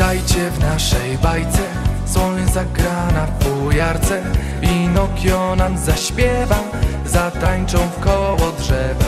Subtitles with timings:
[0.00, 1.62] Witajcie w naszej bajce.
[2.06, 4.22] Słoń zagrana w fujarce.
[4.60, 6.58] Pinokio nam zaśpiewa.
[7.06, 9.04] Zatańczą w koło drzewa.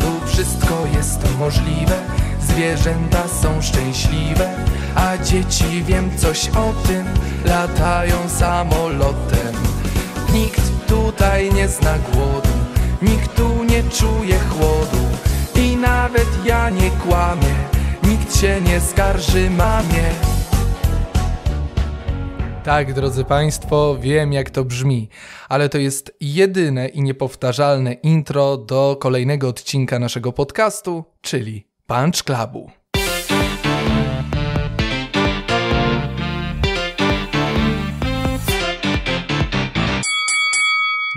[0.00, 1.96] Tu wszystko jest możliwe.
[2.40, 4.50] Zwierzęta są szczęśliwe.
[4.94, 7.06] A dzieci wiem coś o tym.
[7.44, 9.54] Latają samolotem.
[10.32, 12.48] Nikt tutaj nie zna głodu.
[13.02, 15.04] Nikt tu nie czuje chłodu.
[15.54, 17.77] I nawet ja nie kłamię
[18.08, 20.38] Nikt się nie skarży mamie
[22.64, 25.08] tak, drodzy Państwo, wiem jak to brzmi,
[25.48, 32.70] ale to jest jedyne i niepowtarzalne intro do kolejnego odcinka naszego podcastu, czyli Punch Clubu.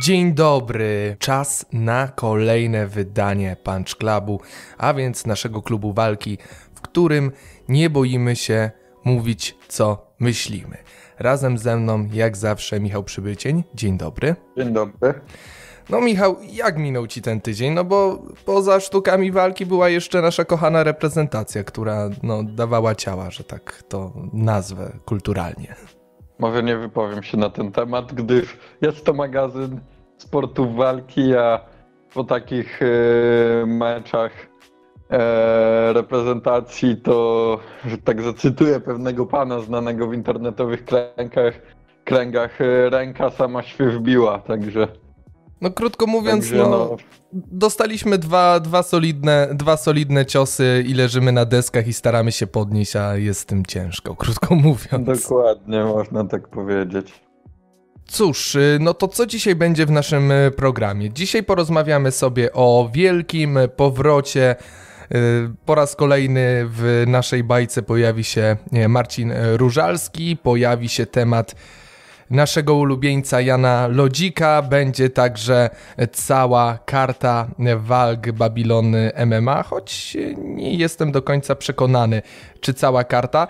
[0.04, 4.41] Dzień dobry, czas na kolejne wydanie Punch Clubu,
[4.77, 6.37] a więc naszego klubu walki,
[6.91, 7.31] którym
[7.70, 8.71] nie boimy się
[9.05, 10.77] mówić co myślimy.
[11.20, 13.63] Razem ze mną, jak zawsze, Michał Przybycień.
[13.73, 14.35] Dzień dobry.
[14.57, 15.13] Dzień dobry.
[15.89, 17.73] No Michał, jak minął Ci ten tydzień?
[17.73, 23.43] No bo poza sztukami walki była jeszcze nasza kochana reprezentacja, która no, dawała ciała, że
[23.43, 25.75] tak to nazwę kulturalnie.
[26.39, 29.79] Może nie wypowiem się na ten temat, gdyż jest to magazyn
[30.17, 31.65] sportów walki, a
[32.13, 34.51] po takich yy, meczach
[35.93, 41.53] reprezentacji, to, że tak zacytuję pewnego pana znanego w internetowych kręgach,
[42.03, 44.87] kręgach e, ręka sama się wbiła, także...
[45.62, 46.98] No krótko mówiąc, także, no, no,
[47.34, 52.96] dostaliśmy dwa, dwa, solidne, dwa solidne ciosy i leżymy na deskach i staramy się podnieść,
[52.96, 55.21] a jest z tym ciężko, krótko mówiąc.
[55.21, 57.21] Dokładnie, można tak powiedzieć.
[58.05, 61.09] Cóż, y, no to co dzisiaj będzie w naszym y, programie?
[61.09, 64.56] Dzisiaj porozmawiamy sobie o wielkim powrocie
[65.66, 68.57] po raz kolejny w naszej bajce pojawi się
[68.90, 71.56] Marcin Różalski, pojawi się temat
[72.30, 75.69] naszego ulubieńca Jana Lodzika, będzie także
[76.12, 77.47] cała karta
[77.78, 82.22] walk Babilony MMA, choć nie jestem do końca przekonany,
[82.62, 83.47] czy cała karta.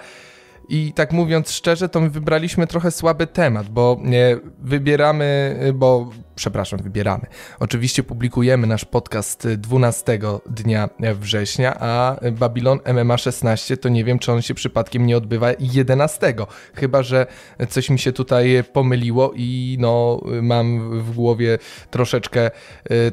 [0.74, 4.00] I tak mówiąc szczerze, to my wybraliśmy trochę słaby temat, bo
[4.60, 7.26] wybieramy, bo przepraszam, wybieramy.
[7.60, 14.32] Oczywiście publikujemy nasz podcast 12 dnia września, a Babylon MMA 16 to nie wiem, czy
[14.32, 16.36] on się przypadkiem nie odbywa 11.
[16.76, 17.26] Chyba, że
[17.70, 21.58] coś mi się tutaj pomyliło i no mam w głowie
[21.90, 22.52] troszeczkę,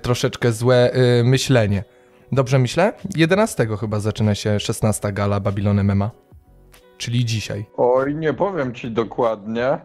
[0.03, 0.93] troszeczkę złe
[1.25, 1.85] myślenie.
[2.33, 2.93] Dobrze myślę?
[3.17, 6.28] 11 chyba zaczyna się 16 gala Babylon MMA
[6.99, 7.67] czyli dzisiaj?
[7.77, 9.79] Oj, nie powiem ci dokładnie.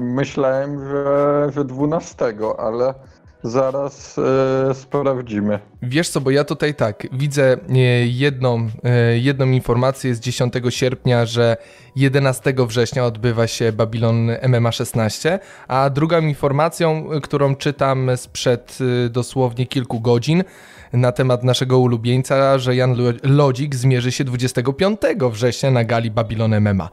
[0.00, 2.16] Myślałem, że, że 12,
[2.58, 2.94] ale
[3.42, 5.58] zaraz e, sprawdzimy.
[5.82, 11.26] Wiesz co, bo ja tutaj tak, widzę e, jedną, e, jedną informację z 10 sierpnia,
[11.26, 11.56] że
[11.96, 15.38] 11 września odbywa się Babylon MMA 16,
[15.68, 18.78] a drugą informacją, którą czytam sprzed
[19.10, 20.44] dosłownie kilku godzin,
[20.92, 26.88] na temat naszego ulubieńca, że Jan Lodzik zmierzy się 25 września na gali Babylon MMA.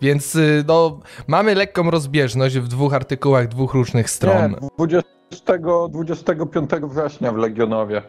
[0.00, 4.50] Więc y, no, mamy lekką rozbieżność w dwóch artykułach dwóch różnych stron.
[4.50, 5.58] Nie, 20,
[5.90, 8.02] 25 września w Legionowie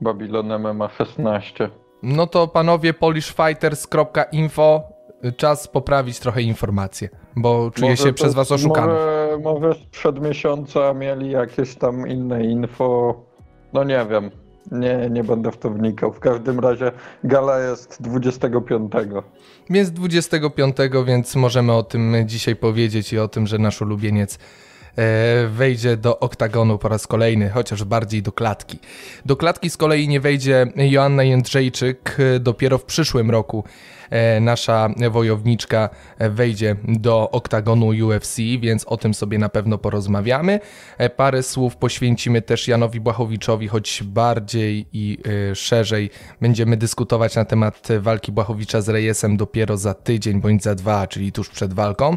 [0.00, 1.70] Babylon MMA 16.
[2.02, 4.82] No to panowie polishfighters.info
[5.36, 8.92] czas poprawić trochę informacje, bo czuję może się to, przez was oszukany.
[8.92, 13.14] Może, może sprzed miesiąca mieli jakieś tam inne info,
[13.72, 14.30] no nie wiem.
[14.72, 16.12] Nie, nie będę w to wnikał.
[16.12, 16.92] W każdym razie
[17.24, 18.92] gala jest 25.
[19.70, 24.38] Jest 25, więc możemy o tym dzisiaj powiedzieć i o tym, że nasz ulubieniec
[24.96, 28.78] e, wejdzie do oktagonu po raz kolejny, chociaż bardziej do klatki.
[29.26, 33.64] Do klatki z kolei nie wejdzie Joanna Jędrzejczyk e, dopiero w przyszłym roku.
[34.10, 35.88] E, nasza wojowniczka
[36.18, 40.60] wejdzie do oktagonu UFC, więc o tym sobie na pewno porozmawiamy.
[40.98, 45.18] E, parę słów poświęcimy też Janowi Błachowiczowi, choć bardziej i
[45.50, 46.10] e, szerzej
[46.40, 51.32] będziemy dyskutować na temat walki Błachowicza z Rejesem dopiero za tydzień bądź za dwa, czyli
[51.32, 52.16] tuż przed walką.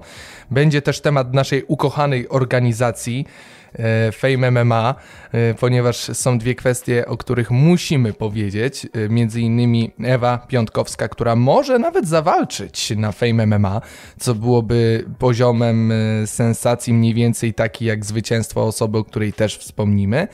[0.51, 3.25] Będzie też temat naszej ukochanej organizacji.
[3.79, 4.95] E, Fame MMA,
[5.31, 8.87] e, ponieważ są dwie kwestie, o których musimy powiedzieć.
[8.93, 13.81] E, między innymi Ewa Piątkowska, która może nawet zawalczyć na Fame MMA,
[14.19, 15.93] co byłoby poziomem
[16.25, 20.27] sensacji mniej więcej taki jak zwycięstwo osoby, o której też wspomnimy.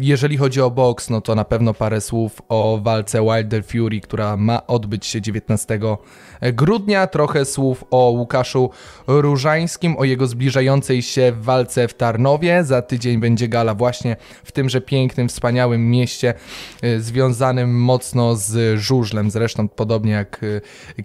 [0.00, 4.36] Jeżeli chodzi o boks, no to na pewno parę słów o walce Wilder Fury, która
[4.36, 5.80] ma odbyć się 19
[6.40, 7.06] grudnia.
[7.06, 8.70] Trochę słów o Łukaszu
[9.06, 12.64] Różańskim, o jego zbliżającej się walce w Tarnowie.
[12.64, 16.34] Za tydzień będzie gala właśnie w tymże pięknym, wspaniałym mieście
[16.98, 19.30] związanym mocno z żużlem.
[19.30, 20.40] Zresztą podobnie jak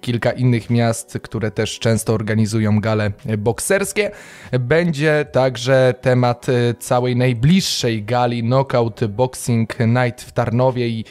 [0.02, 4.12] kilka innych miast, które też często organizują gale bokserskie.
[4.60, 6.46] Będzie także temat
[6.80, 11.06] całej najbliższej gali Knockout Boxing Night w Tarnowie i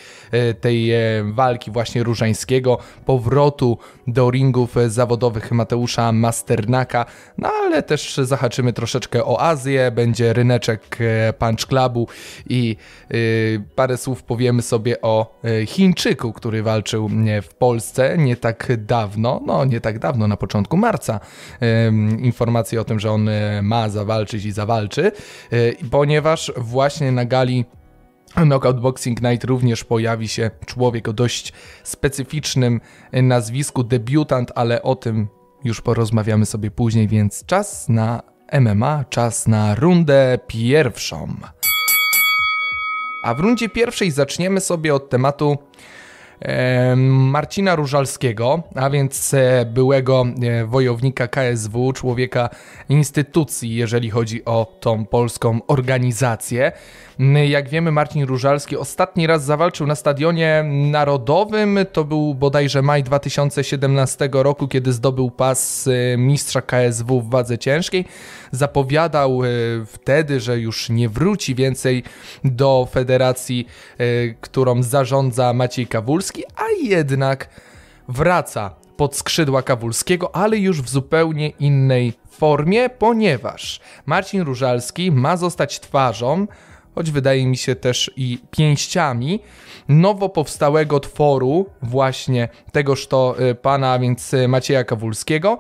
[0.61, 0.91] tej
[1.33, 3.79] walki właśnie Różańskiego, powrotu
[4.13, 7.07] do ringów zawodowych Mateusza Masternaka,
[7.39, 10.99] no ale też zahaczymy troszeczkę o Azję, będzie ryneczek
[11.39, 12.09] Punch Clubu
[12.49, 12.77] i
[13.75, 17.09] parę słów powiemy sobie o Chińczyku, który walczył
[17.43, 21.21] w Polsce nie tak dawno, no nie tak dawno, na początku marca,
[22.19, 23.31] informacje o tym, że on
[23.63, 25.13] ma zawalczyć i zawalczy,
[25.91, 27.65] ponieważ właśnie na gali
[28.35, 31.53] Knockout Boxing Night również pojawi się człowiek o dość
[31.83, 32.81] specyficznym
[33.13, 35.29] nazwisku, debiutant, ale o tym
[35.65, 38.23] już porozmawiamy sobie później, więc czas na
[38.61, 41.37] MMA, czas na rundę pierwszą.
[43.23, 45.59] A w rundzie pierwszej zaczniemy sobie od tematu
[46.97, 52.51] Marcina Różalskiego, a więc e, byłego e, wojownika KSW, człowieka
[52.89, 56.73] instytucji, jeżeli chodzi o tą polską organizację.
[57.49, 61.79] Jak wiemy, Marcin Różalski ostatni raz zawalczył na stadionie narodowym.
[61.93, 68.05] To był bodajże maj 2017 roku, kiedy zdobył pas e, mistrza KSW w wadze ciężkiej.
[68.51, 69.41] Zapowiadał
[69.87, 72.03] wtedy, że już nie wróci więcej
[72.45, 73.67] do federacji,
[74.41, 77.49] którą zarządza Maciej Kawulski a jednak
[78.09, 85.81] wraca pod skrzydła Kawulskiego, ale już w zupełnie innej formie, ponieważ Marcin Różalski ma zostać
[85.81, 86.47] twarzą,
[86.95, 89.41] choć wydaje mi się też i pięściami,
[89.89, 95.59] nowo powstałego tworu, właśnie tegoż to y, pana, więc y, Macieja Kawulskiego,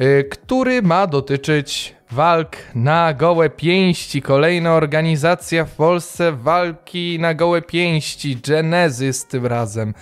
[0.00, 4.22] y, który ma dotyczyć walk na gołe pięści.
[4.22, 8.36] Kolejna organizacja w Polsce walki na gołe pięści.
[8.36, 9.94] Genesis tym razem.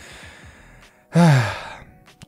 [1.17, 1.67] Ech.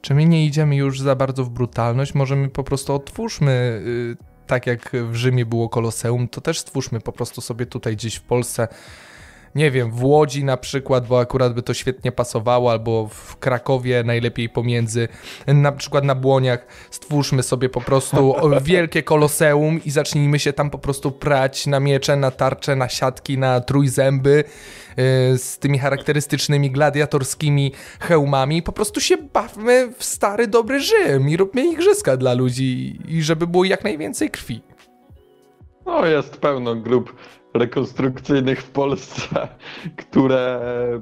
[0.01, 2.15] Czy my nie idziemy już za bardzo w brutalność?
[2.15, 4.17] Może my po prostu otwórzmy, yy,
[4.47, 8.23] tak jak w Rzymie było koloseum, to też stwórzmy po prostu sobie tutaj gdzieś w
[8.23, 8.69] Polsce
[9.55, 14.03] nie wiem, w Łodzi na przykład, bo akurat by to świetnie pasowało, albo w Krakowie
[14.05, 15.09] najlepiej pomiędzy,
[15.47, 20.79] na przykład na Błoniach, stwórzmy sobie po prostu wielkie koloseum i zacznijmy się tam po
[20.79, 24.45] prostu prać na miecze, na tarcze, na siatki, na trójzęby
[25.35, 28.63] y, z tymi charakterystycznymi gladiatorskimi hełmami.
[28.63, 33.47] Po prostu się bawmy w stary, dobry Rzym i róbmy igrzyska dla ludzi i żeby
[33.47, 34.63] było jak najwięcej krwi.
[35.87, 37.15] No, jest pełno grup
[37.55, 39.49] rekonstrukcyjnych w Polsce,
[39.97, 40.61] które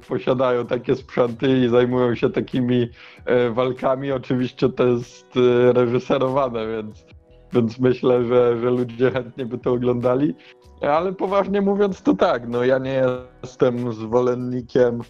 [0.09, 2.89] posiadają takie sprzęty i zajmują się takimi
[3.25, 4.13] e, walkami.
[4.13, 7.05] Oczywiście to jest e, reżyserowane, więc,
[7.53, 10.35] więc myślę, że, że ludzie chętnie by to oglądali.
[10.81, 13.03] Ale poważnie mówiąc, to tak, no ja nie
[13.43, 15.01] jestem zwolennikiem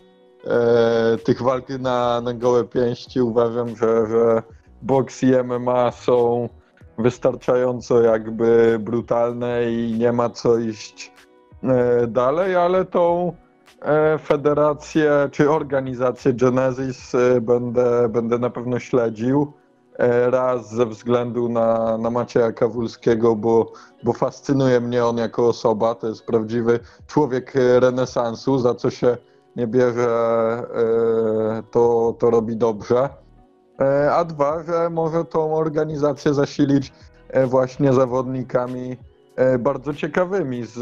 [0.46, 3.20] e, tych walk na, na gołe pięści.
[3.20, 4.42] Uważam, że, że
[4.82, 6.48] boks i MMA są
[6.98, 11.15] wystarczająco jakby brutalne i nie ma co iść
[12.08, 13.32] dalej, ale tą
[13.82, 19.52] e, federację czy organizację Genesis e, będę, będę na pewno śledził.
[20.30, 23.72] Raz ze względu na, na Macieja Kawulskiego, bo,
[24.02, 25.94] bo fascynuje mnie on jako osoba.
[25.94, 29.16] To jest prawdziwy człowiek renesansu, za co się
[29.56, 30.08] nie bierze,
[31.70, 33.08] to, to robi dobrze.
[34.12, 36.92] A dwa, że może tą organizację zasilić
[37.46, 39.15] właśnie zawodnikami E,
[39.58, 40.74] bardzo ciekawymi z,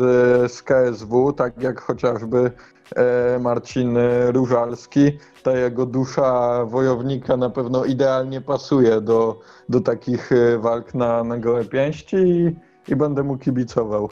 [0.52, 2.50] z KSW, tak jak chociażby
[2.96, 3.96] e, Marcin
[4.28, 5.18] Różalski.
[5.42, 11.38] Ta jego dusza wojownika na pewno idealnie pasuje do, do takich e, walk na, na
[11.38, 12.56] gołe pięści i,
[12.88, 14.08] i będę mu kibicował.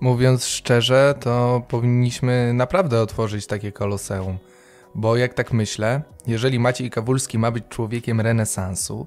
[0.00, 4.38] Mówiąc szczerze, to powinniśmy naprawdę otworzyć takie koloseum.
[4.94, 9.06] Bo jak tak myślę, jeżeli Maciej Kawulski ma być człowiekiem renesansu,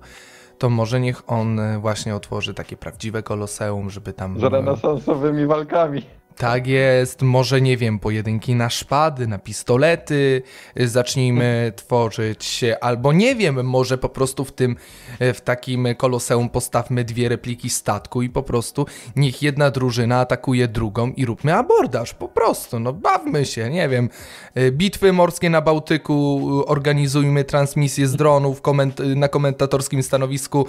[0.57, 4.39] to może niech on e, właśnie otworzy takie prawdziwe koloseum, żeby tam...
[4.39, 6.16] Z renesansowymi walkami.
[6.37, 10.41] Tak jest, może nie wiem, pojedynki na szpady, na pistolety
[10.79, 14.75] y, zacznijmy tworzyć, albo nie wiem, może po prostu w tym,
[15.21, 20.67] y, w takim koloseum postawmy dwie repliki statku i po prostu niech jedna drużyna atakuje
[20.67, 24.09] drugą i róbmy abordaż, po prostu, no bawmy się, nie wiem,
[24.57, 30.67] y, bitwy morskie na Bałtyku, organizujmy transmisję z dronów koment na komentatorskim stanowisku,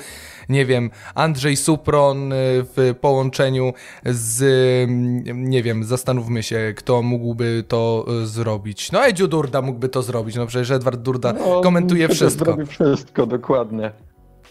[0.48, 3.72] nie wiem, Andrzej Supron w połączeniu
[4.04, 4.44] z,
[5.34, 8.92] nie nie wiem, zastanówmy się, kto mógłby to e, zrobić.
[8.92, 12.44] No Edziu Durda mógłby to zrobić, no przecież Edward Durda no, komentuje wszystko.
[12.44, 13.92] Zrobi wszystko, dokładnie.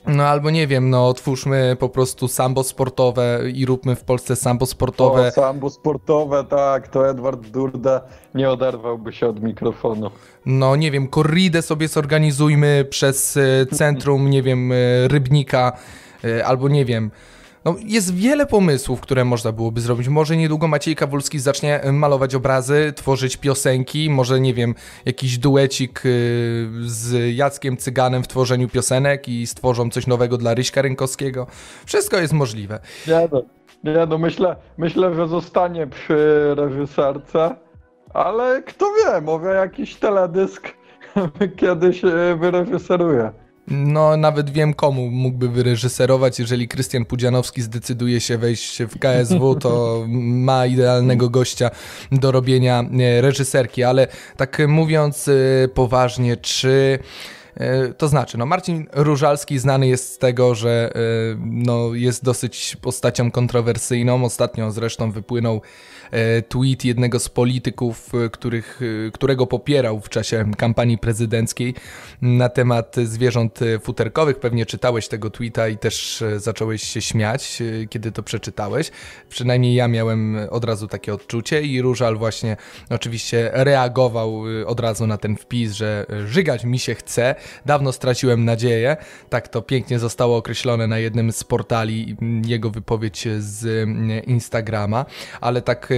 [0.07, 4.65] No albo nie wiem, no otwórzmy po prostu sambo sportowe i róbmy w Polsce sambo
[4.65, 5.27] sportowe.
[5.27, 8.01] O, sambo sportowe, tak, to Edward Durda
[8.35, 10.11] nie oderwałby się od mikrofonu.
[10.45, 14.75] No nie wiem, korridę sobie zorganizujmy przez e, centrum, nie wiem, e,
[15.07, 15.71] Rybnika,
[16.45, 17.11] albo nie wiem,
[17.67, 20.07] no, jest wiele pomysłów, które można byłoby zrobić.
[20.07, 25.99] Może niedługo Maciej Kawulski zacznie e, malować obrazy, tworzyć piosenki, może nie wiem, jakiś duecik
[25.99, 26.09] e,
[26.81, 31.47] z Jackiem Cyganem w tworzeniu piosenek i stworzą coś nowego dla Ryśka Rynkowskiego.
[31.85, 32.79] Wszystko jest możliwe.
[33.83, 36.15] Nie no myślę, myślę, że zostanie przy
[36.55, 37.55] reżyserce,
[38.13, 40.73] ale kto wie, może jakiś teledysk
[41.59, 43.46] kiedyś e, wyreżyseruje.
[43.67, 46.39] No, nawet wiem, komu mógłby wyreżyserować.
[46.39, 51.69] Jeżeli Krystian Pudzianowski zdecyduje się wejść w KSW, to ma idealnego gościa
[52.11, 53.83] do robienia e, reżyserki.
[53.83, 54.07] Ale
[54.37, 56.99] tak mówiąc e, poważnie, czy.
[57.55, 60.91] E, to znaczy, no Marcin Różalski znany jest z tego, że
[61.45, 64.23] no, jest dosyć postacią kontrowersyjną.
[64.23, 65.61] Ostatnio zresztą wypłynął
[66.49, 71.75] tweet jednego z polityków, e, których, e, którego popierał w czasie kampanii prezydenckiej
[72.21, 74.39] na temat zwierząt futerkowych.
[74.39, 78.91] Pewnie czytałeś tego tweeta i też zacząłeś się śmiać, kiedy to przeczytałeś.
[79.29, 82.57] Przynajmniej ja miałem od razu takie odczucie i Różal właśnie
[82.89, 87.35] oczywiście reagował od razu na ten wpis, że żygać mi się chce.
[87.65, 88.97] Dawno straciłem nadzieję.
[89.29, 93.89] Tak to pięknie zostało określone na jednym z portali jego wypowiedź z
[94.27, 95.05] Instagrama,
[95.41, 95.93] ale tak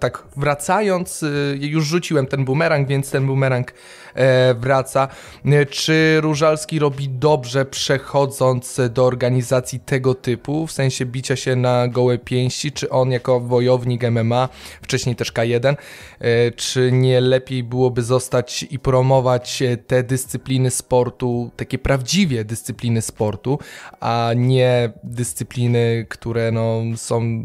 [0.00, 3.72] tak wracając, y, już rzuciłem ten bumerang, więc ten bumerang
[4.14, 5.08] e, wraca.
[5.46, 11.88] Y, czy Różalski robi dobrze przechodząc do organizacji tego typu, w sensie bicia się na
[11.88, 14.48] gołe pięści, czy on jako wojownik MMA,
[14.82, 15.76] wcześniej też K1,
[16.18, 23.58] e, czy nie lepiej byłoby zostać i promować te dyscypliny sportu, takie prawdziwie dyscypliny sportu,
[24.00, 27.44] a nie dyscypliny, które no, są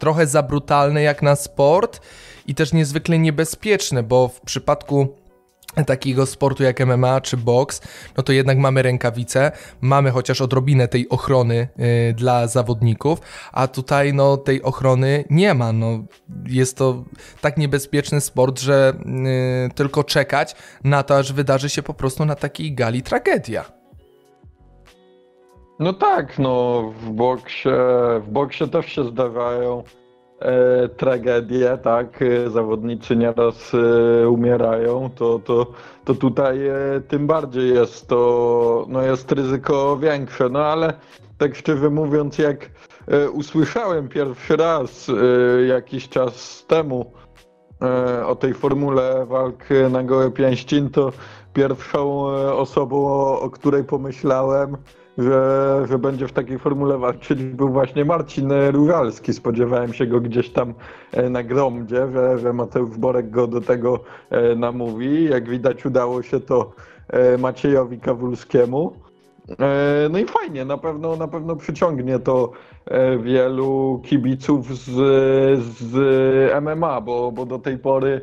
[0.00, 2.00] trochę za brutalne jak na sport
[2.46, 5.20] i też niezwykle niebezpieczne, bo w przypadku
[5.86, 7.80] takiego sportu jak MMA czy boks,
[8.16, 11.68] no to jednak mamy rękawice, mamy chociaż odrobinę tej ochrony
[12.10, 13.20] y, dla zawodników,
[13.52, 15.72] a tutaj no tej ochrony nie ma.
[15.72, 16.04] No,
[16.46, 17.04] jest to
[17.40, 18.92] tak niebezpieczny sport, że
[19.66, 23.79] y, tylko czekać na to, aż wydarzy się po prostu na takiej gali tragedia.
[25.80, 27.68] No tak, no w boksie,
[28.20, 29.82] w boksie też się zdarzają
[30.38, 35.66] e, tragedie, tak, zawodnicy nieraz e, umierają, to, to,
[36.04, 36.74] to tutaj e,
[37.08, 40.92] tym bardziej jest to, no jest ryzyko większe, no ale
[41.38, 42.70] tak szczerze mówiąc, jak
[43.08, 47.12] e, usłyszałem pierwszy raz e, jakiś czas temu
[47.82, 51.12] e, o tej formule walk na gołe pięścin, to
[51.52, 52.22] pierwszą
[52.52, 54.76] osobą, o, o której pomyślałem,
[55.22, 59.32] że, że będzie w takiej formule walczyć, był właśnie Marcin Różalski.
[59.32, 60.74] Spodziewałem się go gdzieś tam
[61.12, 64.00] e, na gromdzie, że, że Mateusz Borek go do tego
[64.30, 65.24] e, namówi.
[65.24, 66.72] Jak widać udało się to
[67.08, 68.92] e, Maciejowi Kawulskiemu.
[70.10, 72.52] No i fajnie, na pewno, na pewno przyciągnie to
[73.22, 74.90] wielu kibiców z,
[75.62, 75.94] z
[76.62, 78.20] MMA, bo, bo do tej pory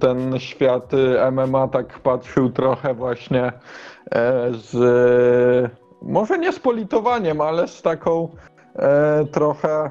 [0.00, 0.92] ten świat
[1.32, 3.52] MMA tak patrzył trochę właśnie
[4.50, 8.28] z może nie z politowaniem, ale z taką
[8.76, 9.90] e, trochę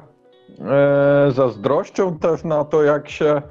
[1.30, 3.42] zazdrością też na to, jak się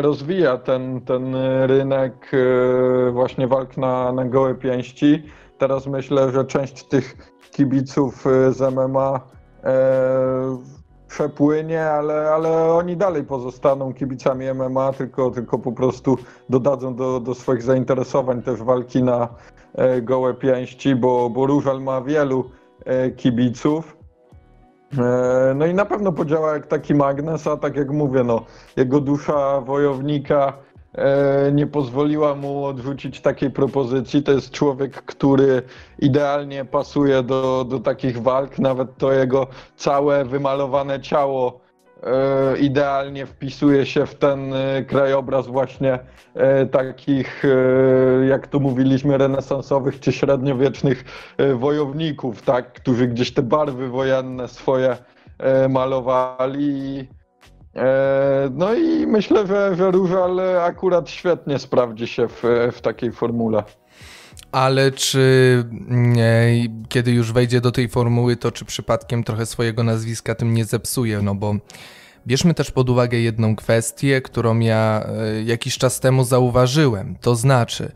[0.00, 1.34] rozwija ten, ten
[1.66, 2.30] rynek
[3.12, 5.22] właśnie walk na, na gołe pięści.
[5.58, 7.16] Teraz myślę, że część tych
[7.50, 9.20] kibiców z MMA
[11.08, 17.34] przepłynie, ale, ale oni dalej pozostaną kibicami MMA, tylko, tylko po prostu dodadzą do, do
[17.34, 19.59] swoich zainteresowań też walki na e,
[20.02, 22.50] gołe pięści, bo, bo Różal ma wielu
[22.84, 23.96] e, kibiców.
[24.98, 28.44] E, no i na pewno podziała jak taki magnes, a tak jak mówię, no,
[28.76, 30.52] jego dusza wojownika
[30.94, 34.22] E, nie pozwoliła mu odrzucić takiej propozycji.
[34.22, 35.62] To jest człowiek, który
[35.98, 39.46] idealnie pasuje do, do takich walk, nawet to jego
[39.76, 41.69] całe wymalowane ciało e,
[42.60, 45.98] idealnie wpisuje się w ten e, krajobraz właśnie
[46.70, 47.42] takich,
[48.28, 51.04] jak tu mówiliśmy, renesansowych czy średniowiecznych
[51.54, 54.96] wojowników, tak, którzy gdzieś te barwy wojenne swoje
[55.68, 57.08] malowali
[57.76, 62.42] E, no i myślę, że, że Różal akurat świetnie sprawdzi się w,
[62.72, 63.62] w takiej formule.
[64.52, 70.34] Ale czy nie, kiedy już wejdzie do tej formuły, to czy przypadkiem trochę swojego nazwiska
[70.34, 71.22] tym nie zepsuje?
[71.22, 71.54] No bo
[72.26, 77.16] Bierzmy też pod uwagę jedną kwestię, którą ja e, jakiś czas temu zauważyłem.
[77.20, 77.92] To znaczy,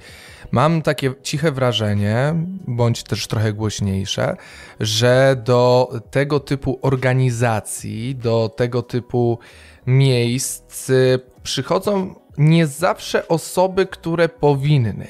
[0.50, 2.34] mam takie ciche wrażenie,
[2.66, 4.36] bądź też trochę głośniejsze,
[4.80, 9.38] że do tego typu organizacji, do tego typu
[9.86, 10.94] miejsc e,
[11.42, 15.06] przychodzą nie zawsze osoby, które powinny.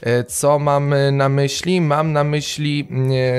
[0.00, 1.80] E, co mam na myśli?
[1.80, 2.88] Mam na myśli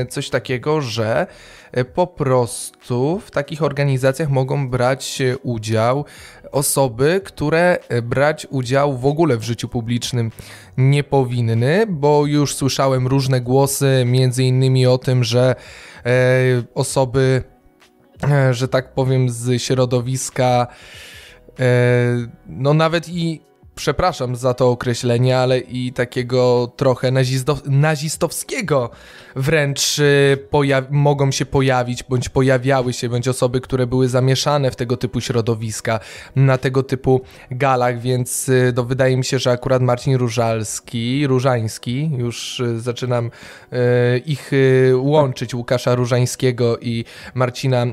[0.09, 1.27] coś takiego, że
[1.71, 6.05] E, po prostu w takich organizacjach mogą brać udział
[6.51, 10.31] osoby, które e, brać udział w ogóle w życiu publicznym
[10.77, 15.55] nie powinny, bo już słyszałem różne głosy, między innymi o tym, że
[16.05, 16.11] e,
[16.75, 17.43] osoby,
[18.51, 20.67] że tak powiem, z środowiska,
[22.47, 23.41] no nawet i
[23.79, 27.11] przepraszam za to określenie, ale i takiego trochę
[27.65, 28.89] nazistowskiego
[29.35, 30.37] wręcz y,
[30.89, 35.99] mogą się pojawić, bądź pojawiały się, bądź osoby, które były zamieszane w tego typu środowiska,
[36.35, 37.21] na tego typu
[37.51, 43.31] galach, więc y, no, wydaje mi się, że akurat Marcin Różalski, Różański, już y, zaczynam
[44.25, 44.51] ich
[44.93, 47.85] łączyć, Łukasza Różańskiego i Marcina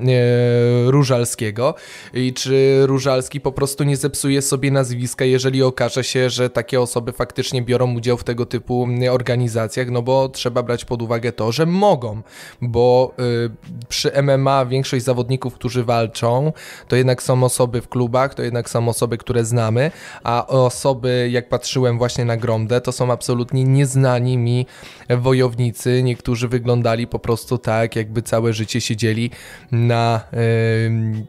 [0.87, 1.75] Różalskiego.
[2.15, 7.13] I czy Różalski po prostu nie zepsuje sobie nazwiska, jeżeli okaże się, że takie osoby
[7.13, 11.67] faktycznie biorą udział w tego typu organizacjach, no bo trzeba brać pod uwagę to, że
[11.67, 12.23] mogą,
[12.63, 13.51] bo y,
[13.89, 16.53] przy MMA większość zawodników, którzy walczą,
[16.89, 19.91] to jednak są osoby w klubach, to jednak są osoby, które znamy,
[20.25, 24.67] a osoby, jak patrzyłem właśnie na Gromdę, to są absolutnie nieznani mi
[25.09, 26.03] wojownicy.
[26.03, 29.31] Niektórzy wyglądali po prostu tak, jakby całe życie siedzieli
[29.73, 30.21] na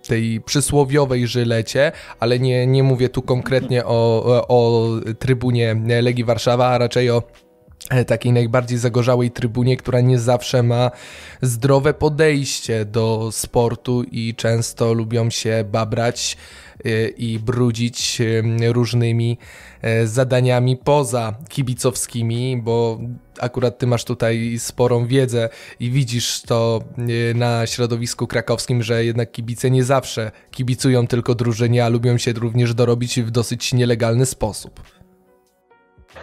[0.08, 6.78] tej przysłowiowej żylecie, ale nie, nie mówię tu konkretnie o, o trybunie Legii Warszawa, a
[6.78, 7.24] raczej o
[8.08, 10.92] takiej najbardziej zagorzałej trybunie, która nie zawsze ma
[11.42, 16.38] zdrowe podejście do sportu i często lubią się babrać
[16.86, 19.38] e, i brudzić e, różnymi
[20.06, 23.00] zadaniami poza kibicowskimi, bo
[23.40, 26.80] akurat ty masz tutaj sporą wiedzę i widzisz to
[27.36, 32.74] na środowisku krakowskim, że jednak kibice nie zawsze kibicują tylko drużynie, a lubią się również
[32.74, 34.82] dorobić w dosyć nielegalny sposób.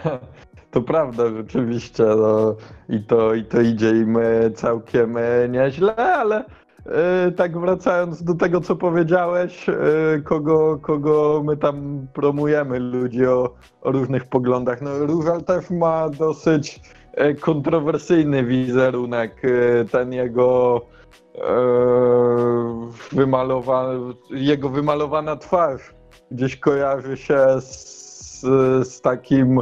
[0.75, 2.03] To prawda, rzeczywiście.
[2.03, 2.55] No,
[2.89, 6.45] i, to, I to idzie im e, całkiem e, nieźle, ale
[6.85, 9.65] e, tak wracając do tego, co powiedziałeś,
[10.23, 14.81] kogo, kogo my tam promujemy, ludzi o, o różnych poglądach.
[14.81, 16.81] No, Różal też ma dosyć
[17.39, 19.41] kontrowersyjny wizerunek.
[19.91, 20.81] Ten jego
[23.11, 23.89] wymalowa,
[24.29, 25.93] jego wymalowana twarz
[26.31, 28.41] gdzieś kojarzy się z,
[28.83, 29.61] z takim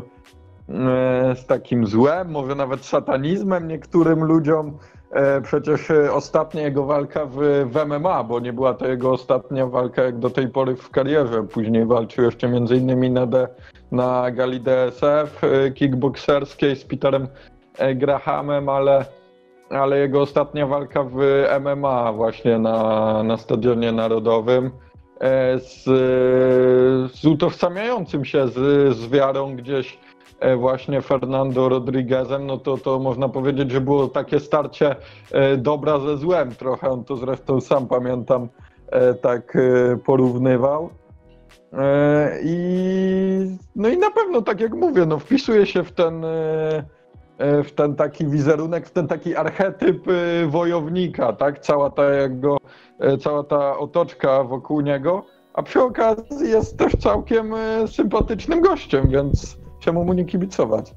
[1.36, 4.78] z takim złem, może nawet satanizmem niektórym ludziom.
[5.12, 7.38] E, przecież ostatnia jego walka w,
[7.72, 11.44] w MMA, bo nie była to jego ostatnia walka jak do tej pory w karierze.
[11.44, 13.48] Później walczył jeszcze między innymi na, D,
[13.92, 17.28] na gali DSF e, kickboxerskiej z Peterem
[17.96, 19.06] Grahamem, ale,
[19.70, 21.18] ale jego ostatnia walka w
[21.62, 24.72] MMA właśnie na, na Stadionie Narodowym
[25.58, 25.84] z,
[27.16, 28.54] z utożsamiającym się z,
[28.98, 30.13] z wiarą gdzieś E,
[30.58, 34.96] właśnie Fernando Rodriguezem, no to, to można powiedzieć, że było takie starcie
[35.32, 36.52] e, dobra ze złem.
[36.52, 38.50] Trochę on to zresztą sam pamiętam
[38.92, 39.58] e, tak
[40.06, 40.90] porównywał.
[42.44, 46.26] I, no i na pewno, tak jak mówię, no wpisuje się w ten,
[47.40, 50.06] w ten taki wizerunek, w ten taki archetyp
[50.48, 51.60] wojownika, tak?
[51.60, 52.58] Cała ta jego,
[53.20, 57.54] cała ta otoczka wokół niego, a przy okazji jest też całkiem
[57.88, 60.94] sympatycznym gościem, więc czemu mu nie kibicować?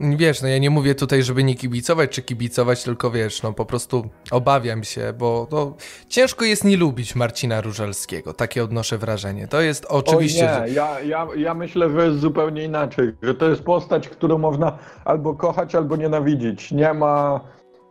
[0.00, 3.64] Wiesz, no ja nie mówię tutaj, żeby nie kibicować czy kibicować, tylko wiesz, no po
[3.66, 5.74] prostu obawiam się, bo to
[6.08, 8.32] ciężko jest nie lubić Marcina Różalskiego.
[8.34, 9.48] Takie odnoszę wrażenie.
[9.48, 10.56] To jest oczywiście.
[10.56, 13.12] O nie, ja, ja, ja myślę, że jest zupełnie inaczej.
[13.22, 16.72] Że to jest postać, którą można albo kochać, albo nienawidzić.
[16.72, 17.40] Nie ma,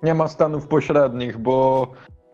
[0.04, 1.88] nie ma stanów pośrednich, bo.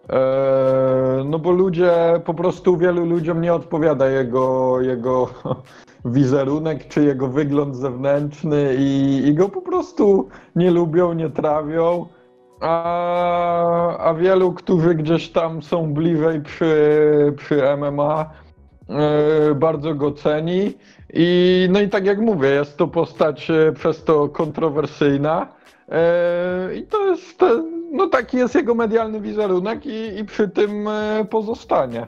[0.10, 1.94] E, no bo ludzie,
[2.26, 5.30] po prostu wielu ludziom nie odpowiada jego, jego
[6.06, 12.06] wizerunek czy jego wygląd zewnętrzny i, i go po prostu nie lubią, nie trawią.
[12.62, 18.32] A, a wielu, którzy gdzieś tam są bliżej przy, przy MMA,
[18.89, 20.74] e, bardzo go ceni.
[21.13, 25.48] I, no i tak jak mówię, jest to postać e, przez to kontrowersyjna.
[26.76, 27.44] I to jest,
[27.93, 30.89] no taki jest jego medialny wizerunek i, i przy tym
[31.29, 32.08] pozostanie.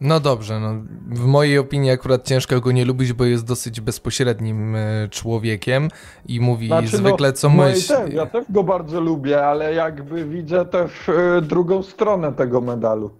[0.00, 0.74] No dobrze, no,
[1.08, 5.88] w mojej opinii akurat ciężko go nie lubić, bo jest dosyć bezpośrednim e, człowiekiem
[6.26, 7.96] i mówi znaczy, no, zwykle co no, myśli.
[7.96, 13.10] Też, ja też go bardzo lubię, ale jakby widzę też e, drugą stronę tego medalu.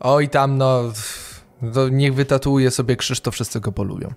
[0.00, 0.82] Oj tam no...
[1.74, 4.08] To niech wytatuuje sobie Krzysztof, wszyscy go polubią.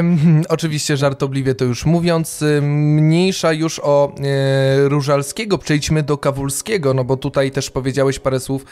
[0.48, 7.16] Oczywiście żartobliwie to już mówiąc, mniejsza już o e, Różalskiego, przejdźmy do Kawulskiego, no bo
[7.16, 8.64] tutaj też powiedziałeś parę słów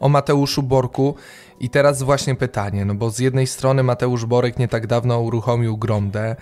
[0.00, 1.14] o Mateuszu Borku
[1.60, 5.76] i teraz właśnie pytanie, no bo z jednej strony Mateusz Borek nie tak dawno uruchomił
[5.76, 6.36] Gromdę,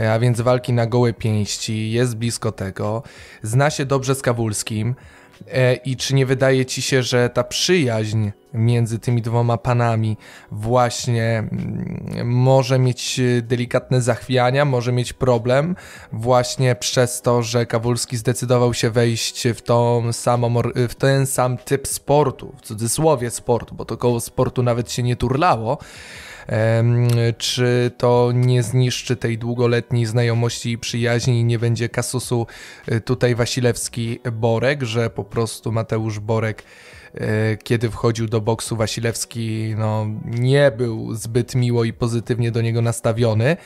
[0.00, 3.02] e, a więc walki na gołe pięści, jest blisko tego,
[3.42, 4.94] zna się dobrze z Kawulskim,
[5.84, 10.16] I czy nie wydaje ci się, że ta przyjaźń między tymi dwoma panami
[10.52, 15.76] właśnie mm, może mieć delikatne zachwiania, może mieć problem
[16.12, 20.54] właśnie przez to, że Kawulski zdecydował się wejść w, tą samą,
[20.88, 25.16] w ten sam typ sportu, w cudzysłowie sportu, bo to koło sportu nawet się nie
[25.16, 25.78] turlało,
[27.38, 32.46] czy to nie zniszczy tej długoletniej znajomości i przyjaźni i nie będzie kasusu
[32.92, 36.62] y, tutaj Wasilewski-Borek, że po prostu Mateusz Borek
[37.14, 42.82] y, kiedy wchodził do boksu Wasilewski no, nie był zbyt miło i pozytywnie do niego
[42.82, 43.56] nastawiony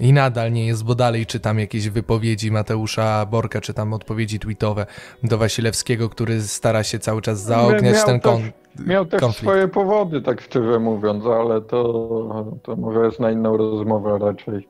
[0.00, 4.86] i nadal nie jest, bo dalej czytam jakieś wypowiedzi Mateusza Borka, czy tam odpowiedzi tweetowe
[5.22, 8.52] do Wasilewskiego, który stara się cały czas zaogniać ten kon
[8.86, 9.42] Miał też konflikt.
[9.42, 14.68] swoje powody, tak szczerze mówiąc, ale to, to może jest na inną rozmowę raczej.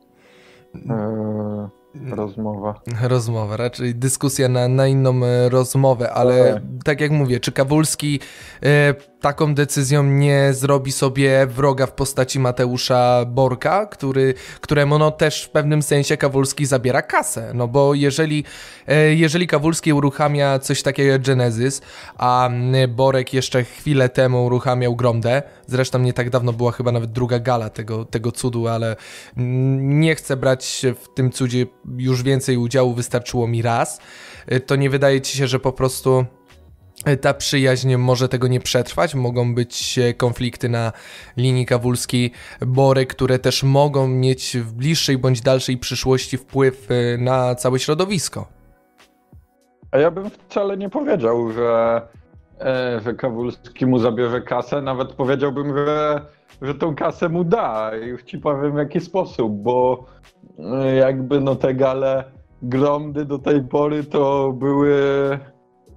[0.90, 1.68] E,
[2.16, 2.74] rozmowa.
[3.02, 6.62] Rozmowa, raczej dyskusja na, na inną e, rozmowę, ale tak.
[6.84, 8.20] tak jak mówię, czy Kawulski
[8.62, 8.94] e,
[9.26, 15.50] taką decyzją nie zrobi sobie wroga w postaci Mateusza Borka, który, któremu no też w
[15.50, 18.44] pewnym sensie Kawulski zabiera kasę, no bo jeżeli,
[18.86, 21.80] e, jeżeli Kawulski uruchamia coś takiego jak Genesis,
[22.18, 22.50] a
[22.88, 27.70] Borek jeszcze chwilę temu uruchamiał Gromdę, zresztą nie tak dawno była chyba nawet druga gala
[27.70, 28.96] tego, tego cudu, ale
[29.36, 31.66] nie chcę brać w tym cudzie
[31.98, 34.00] już więcej udziału, wystarczyło mi raz,
[34.46, 36.26] e, to nie wydaje ci się, że po prostu
[37.20, 40.92] ta przyjaźń może tego nie przetrwać, mogą być konflikty na
[41.36, 47.78] linii Kawulski-Bory, które też mogą mieć w bliższej bądź dalszej przyszłości wpływ y, na całe
[47.78, 48.46] środowisko.
[49.90, 52.02] A ja bym wcale nie powiedział, że,
[52.60, 56.20] e, że Kawulski mu zabierze kasę, nawet powiedziałbym, że,
[56.62, 57.90] że tą kasę mu da.
[57.94, 60.04] Już ci powiem w jaki sposób, bo
[60.58, 62.24] e, jakby no te gale
[62.62, 64.98] Gromdy do tej pory to były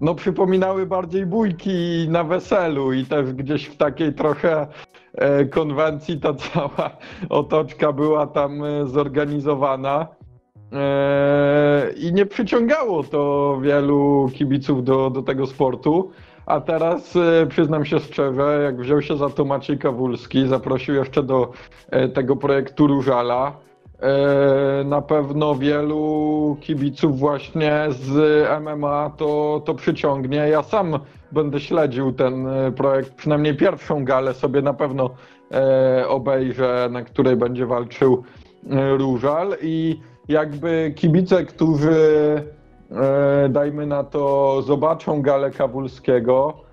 [0.02, 4.68] no przypominały bardziej bójki na weselu i też gdzieś w takiej trochę
[5.14, 6.98] e, konwencji ta cała
[7.30, 10.08] otoczka była tam e, zorganizowana.
[10.74, 16.12] E, I nie przyciągało to wielu kibiców do, do tego sportu.
[16.46, 17.18] A teraz
[17.50, 21.52] przyznam się szczerze, jak wziął się za to Maciej Kawulski, zaprosił jeszcze do
[22.14, 23.54] tego projektu Różala,
[24.86, 28.12] na pewno wielu kibiców właśnie z
[28.62, 30.38] MMA to, to przyciągnie.
[30.38, 31.00] Ja sam
[31.32, 35.10] będę śledził ten e, projekt, przynajmniej pierwszą galę sobie na pewno
[35.52, 38.24] e, obejrzę, na której będzie walczył
[38.98, 42.02] Różal i jakby kibice, którzy
[43.50, 46.69] dajmy na to zobaczą galę Kawulskiego, E,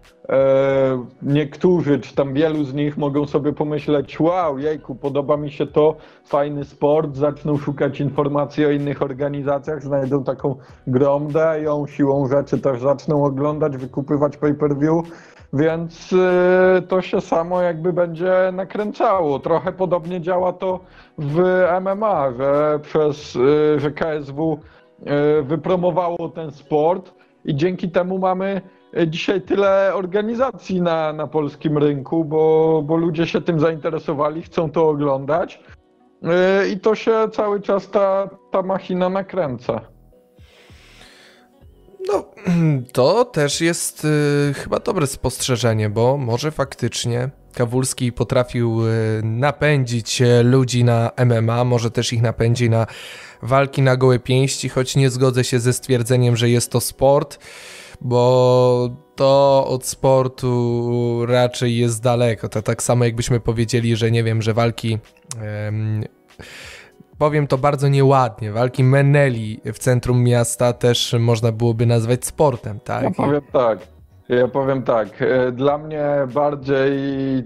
[1.22, 5.96] niektórzy, czy tam wielu z nich mogą sobie pomyśleć, wow, jejku, podoba mi się to,
[6.24, 12.80] fajny sport, zaczną szukać informacji o innych organizacjach, znajdą taką gromdę, ją siłą rzeczy też
[12.80, 15.04] zaczną oglądać, wykupywać pay-per-view,
[15.52, 19.38] więc e, to się samo jakby będzie nakręcało.
[19.38, 20.80] Trochę podobnie działa to
[21.18, 24.58] w MMA, że przez, e, że KSW
[25.42, 28.75] wypromowało ten sport i dzięki temu mamy E,
[29.06, 34.88] dzisiaj tyle organizacji na, na polskim rynku, bo, bo ludzie się tym zainteresowali, chcą to
[34.88, 35.60] oglądać
[36.22, 39.80] e, i to się cały czas ta, ta machina nakręca.
[42.08, 42.24] No,
[42.92, 50.84] to też jest y, chyba dobre spostrzeżenie, bo może faktycznie Kawulski potrafił y, napędzić ludzi
[50.84, 52.86] na MMA, może też ich napędzi na
[53.42, 57.38] walki na gołe pięści, choć nie zgodzę się ze stwierdzeniem, że jest to sport
[58.00, 62.48] bo to od sportu raczej jest daleko.
[62.48, 64.98] To tak samo jakbyśmy powiedzieli, że nie wiem, że walki.
[65.64, 66.04] Um,
[67.18, 73.02] powiem to bardzo nieładnie, walki Meneli w centrum miasta też można byłoby nazwać sportem, tak?
[73.02, 73.78] Ja powiem tak.
[74.28, 76.88] Ja powiem tak, e, dla mnie bardziej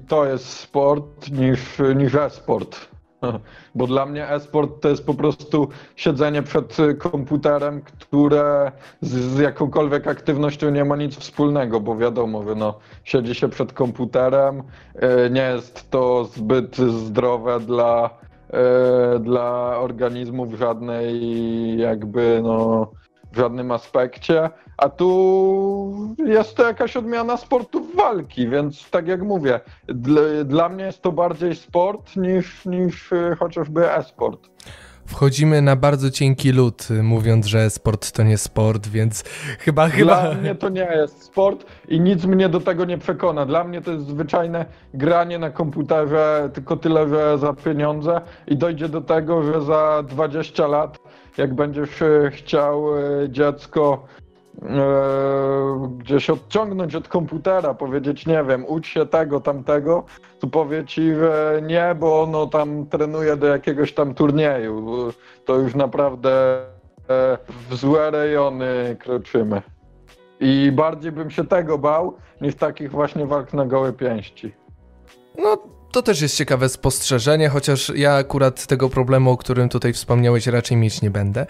[0.09, 1.61] to jest sport niż,
[1.97, 2.89] niż e-sport.
[3.75, 10.07] Bo dla mnie e-sport to jest po prostu siedzenie przed komputerem, które z, z, jakąkolwiek
[10.07, 14.63] aktywnością nie ma nic wspólnego, bo wiadomo, no, siedzi się przed komputerem,
[14.95, 18.11] e, nie jest to zbyt zdrowe dla,
[18.51, 22.91] e, dla organizmów żadnej jakby no
[23.33, 29.61] w żadnym aspekcie, a tu jest to jakaś odmiana sportu walki, więc tak jak mówię,
[29.89, 34.49] dla, dla mnie jest to bardziej sport niż, niż e, chociażby e-sport.
[35.07, 39.25] Wchodzimy na bardzo cienki lód, mówiąc, że sport to nie sport, więc
[39.59, 40.35] chyba Dla chyba.
[40.35, 43.47] mnie to nie jest sport i nic mnie do tego nie przekona.
[43.47, 44.65] Dla mnie to jest zwyczajne
[44.95, 50.67] granie na komputerze, tylko tyle, że za pieniądze i dojdzie do tego, że za 20
[50.67, 50.99] lat,
[51.39, 54.07] jak będziesz e, chciał e, dziecko
[54.63, 54.69] e,
[55.99, 60.05] gdzieś odciągnąć od komputera, powiedzieć, nie wiem, ucz się tego, tamtego,
[60.39, 61.13] to powie ci,
[61.63, 65.13] nie, bo ono tam trenuje do jakiegoś tam turnieju.
[65.45, 66.61] To już naprawdę
[67.71, 69.63] w złe rejony kroczymy.
[70.41, 74.55] I bardziej bym się tego bał, niż takich właśnie walk na gołe pięści.
[75.39, 75.57] No,
[75.93, 80.77] to też jest ciekawe spostrzeżenie, chociaż ja akurat tego problemu, o którym tutaj wspomniałeś, raczej
[80.77, 81.47] mieć nie będę.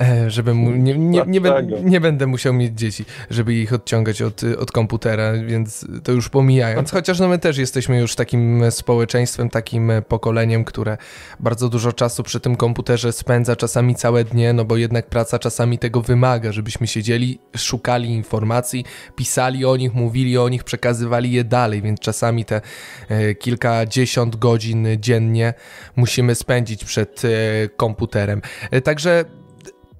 [0.00, 1.40] E, żeby mu, nie, nie, nie,
[1.84, 6.90] nie będę musiał mieć dzieci, żeby ich odciągać od, od komputera, więc to już pomijając.
[6.90, 10.96] Chociaż no my też jesteśmy już takim społeczeństwem, takim pokoleniem, które
[11.40, 15.78] bardzo dużo czasu przy tym komputerze spędza, czasami całe dnie, no bo jednak praca czasami
[15.78, 18.84] tego wymaga, żebyśmy siedzieli, szukali informacji,
[19.16, 22.60] pisali o nich, mówili o nich, przekazywali je dalej, więc czasami te
[23.08, 23.34] e,
[23.72, 25.54] kilkadziesiąt godzin dziennie
[25.96, 27.28] musimy spędzić przed e,
[27.68, 28.40] komputerem.
[28.70, 29.24] E, Także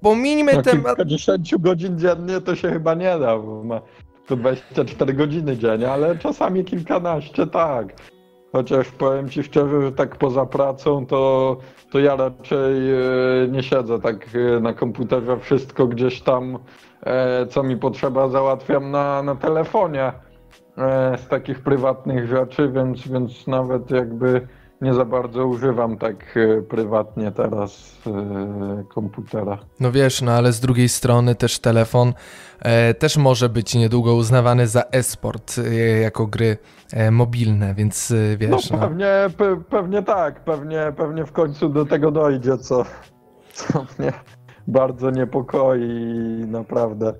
[0.01, 0.85] pomińmy No, temat.
[0.85, 3.81] kilkadziesięciu godzin dziennie to się chyba nie da, bo ma
[4.27, 7.87] to 24 godziny dziennie, ale czasami kilkanaście tak.
[8.51, 11.57] Chociaż powiem ci szczerze, że tak poza pracą to,
[11.91, 14.27] to ja raczej e, nie siedzę tak
[14.61, 16.57] na komputerze, wszystko gdzieś tam,
[17.49, 20.11] co mi potrzeba, załatwiam na, na telefonie
[21.17, 24.47] z takich prywatnych rzeczy, więc, więc nawet jakby
[24.81, 29.57] nie za bardzo używam tak e, prywatnie teraz e, komputera.
[29.79, 32.13] No wiesz, no ale z drugiej strony też telefon
[32.59, 36.57] e, też może być niedługo uznawany za e-sport e, jako gry
[36.93, 38.87] e, mobilne, więc e, wiesz, no no.
[38.87, 42.85] pewnie, pe, pewnie tak, pewnie, pewnie w końcu do tego dojdzie, co,
[43.53, 44.13] co mnie
[44.67, 45.87] bardzo niepokoi
[46.47, 47.13] naprawdę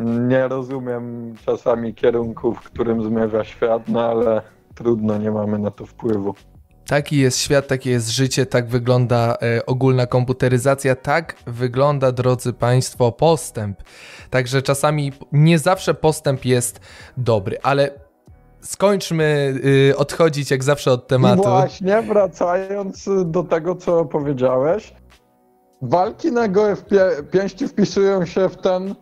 [0.00, 4.42] nie rozumiem czasami kierunku, w którym zmierza świat, no ale
[4.74, 6.34] trudno, nie mamy na to wpływu.
[6.86, 13.12] Taki jest świat, takie jest życie, tak wygląda e, ogólna komputeryzacja, tak wygląda, drodzy Państwo,
[13.12, 13.82] postęp.
[14.30, 16.80] Także czasami nie zawsze postęp jest
[17.16, 17.90] dobry, ale
[18.60, 19.54] skończmy
[19.90, 21.42] y, odchodzić jak zawsze od I tematu.
[21.42, 24.94] właśnie wracając do tego, co powiedziałeś,
[25.82, 28.94] walki na gołe w pie- pięści wpisują się w ten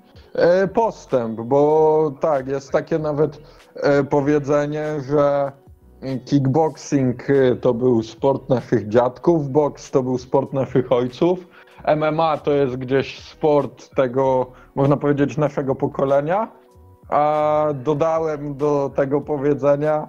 [0.75, 3.41] postęp, bo tak, jest takie nawet
[3.77, 5.53] e, powiedzenie, że
[6.25, 11.47] kickboxing e, to był sport naszych dziadków, boks to był sport naszych ojców,
[11.97, 16.49] MMA to jest gdzieś sport tego, można powiedzieć, naszego pokolenia,
[17.09, 20.09] a dodałem do tego powiedzenia,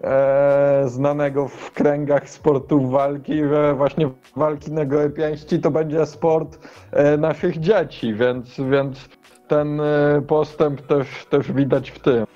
[0.00, 6.58] e, znanego w kręgach sportów walki, że właśnie walki na gołe pięści to będzie sport
[6.92, 9.08] e, naszych dzieci, więc, więc
[9.50, 12.26] ten e, postęp też, też widać w tym.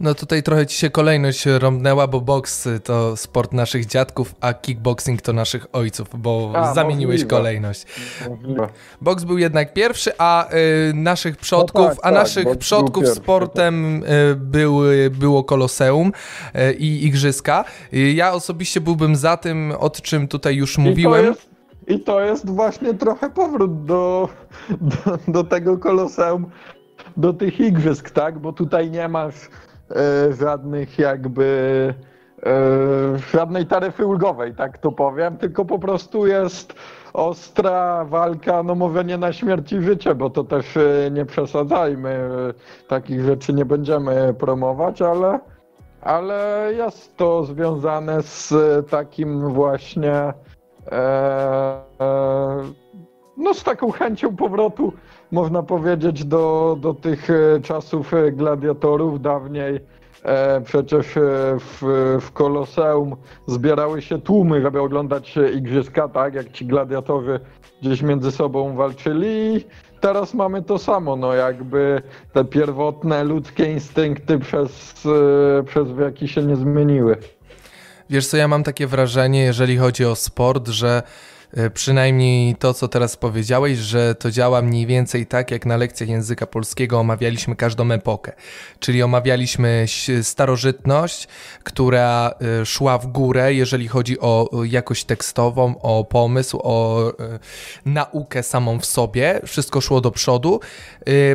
[0.00, 5.22] No tutaj trochę ci się kolejność rąbnęła, bo boks to sport naszych dziadków, a kickboxing
[5.22, 7.36] to naszych ojców, bo A, zamieniłeś możliwe.
[7.36, 7.86] kolejność.
[8.28, 8.68] Możliwe.
[9.00, 14.04] Boks był jednak pierwszy, a y, naszych przodków, No tak, a tak, naszych przodków sportem
[14.04, 16.12] y, były, było koloseum
[16.56, 17.64] y, i igrzyska.
[17.92, 21.24] Y, ja osobiście byłbym za tym, o czym tutaj już I to, mówiłem.
[21.24, 21.53] jest,
[21.86, 24.28] I to jest właśnie trochę powrót do,
[24.80, 26.46] do, do tego koloseum,
[27.16, 28.38] do tych igrzysk, tak?
[28.38, 29.34] Bo tutaj nie masz
[29.90, 31.94] e, żadnych jakby
[32.42, 36.74] e, żadnej taryfy ulgowej, tak to powiem, tylko po prostu jest
[37.12, 42.10] ostra walka, no może nie na śmierć i życie, bo to też e, nie przesadzajmy,
[42.10, 42.28] e,
[42.88, 45.40] takich rzeczy nie będziemy promować, ale
[46.04, 50.32] ale jest to związane z e, takim właśnie
[53.36, 54.92] no z taką chęcią powrotu
[55.32, 59.80] można powiedzieć do, do tych e, czasów e, gladiatorów dawniej.
[60.24, 61.06] E, przecież
[61.58, 61.82] w,
[62.20, 63.16] w Koloseum
[63.46, 66.34] zbierały się tłumy, żeby oglądać igrzyska, tak?
[66.34, 67.40] Jak ci gladiatorzy
[67.82, 69.64] gdzieś między sobą walczyli.
[70.00, 75.04] Teraz mamy to samo, no jakby te pierwotne ludzkie instynkty przez,
[75.66, 77.16] przez wieki się nie zmieniły.
[78.10, 81.02] Wiesz co, ja mam takie wrażenie, jeżeli chodzi o sport, że
[81.74, 86.46] przynajmniej to, co teraz powiedziałeś, że to działa mniej więcej tak, jak na lekcjach języka
[86.46, 88.32] polskiego omawialiśmy każdą epokę.
[88.80, 89.86] Czyli omawialiśmy
[90.22, 91.28] starożytność,
[91.64, 97.38] która e, szła w górę, jeżeli chodzi o jakość tekstową, o pomysł, o e,
[97.86, 99.40] naukę samą w sobie.
[99.46, 100.60] Wszystko szło do przodu.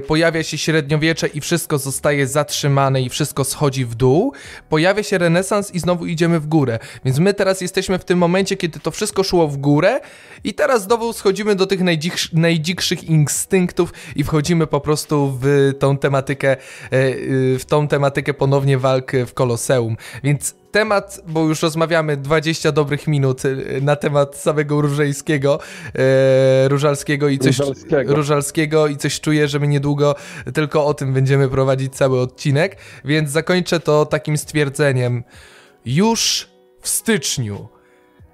[0.08, 4.34] Pojawia się średniowiecze i wszystko zostaje zatrzymane i wszystko schodzi w dół.
[4.69, 6.79] Pojawia się renesans i znowu idziemy w górę.
[7.05, 9.99] Więc my teraz jesteśmy w tym momencie, kiedy to wszystko szło w górę
[10.43, 15.98] i teraz znowu schodzimy do tych najdzik, najdzikszych instynktów i wchodzimy po prostu w tą
[15.98, 16.58] tematykę, e,
[17.58, 19.98] w tą tematykę ponownie walk w Koloseum.
[20.24, 23.50] Więc temat, bo już rozmawiamy 20 dobrych minut e,
[23.82, 25.60] na temat samego Różejskiego,
[25.95, 28.15] e, Różalskiego i coś Różalskiego.
[28.15, 30.15] Różalskiego i coś czuję, że my niedługo
[30.54, 35.24] tylko o tym będziemy prowadzić cały odcinek, więc zakończę to takim stwierdzeniem.
[35.86, 36.50] Już
[36.82, 37.69] w styczniu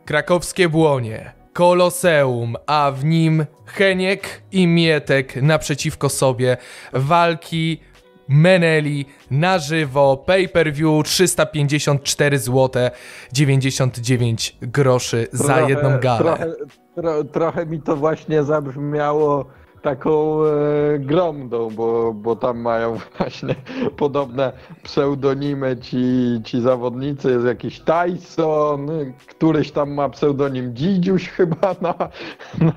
[0.06, 6.58] krakowskie błonie Koloseum, a w nim Heniek i Mietek naprzeciwko sobie,
[6.94, 7.80] walki
[8.28, 12.90] Meneli na żywo, pay-per-view 354 zł
[13.34, 16.20] 99 groszy trochę, za jedną galę.
[16.20, 16.54] Trochę,
[16.96, 19.46] tro, trochę mi to właśnie zabrzmiało
[19.86, 23.56] taką e, gromdą, bo, bo tam mają właśnie
[23.98, 24.52] podobne
[24.84, 25.98] pseudonimy ci,
[26.44, 27.32] ci zawodnicy.
[27.32, 28.88] Jest jakiś Tyson,
[29.28, 31.96] któryś tam ma pseudonim Dzidziuś chyba na,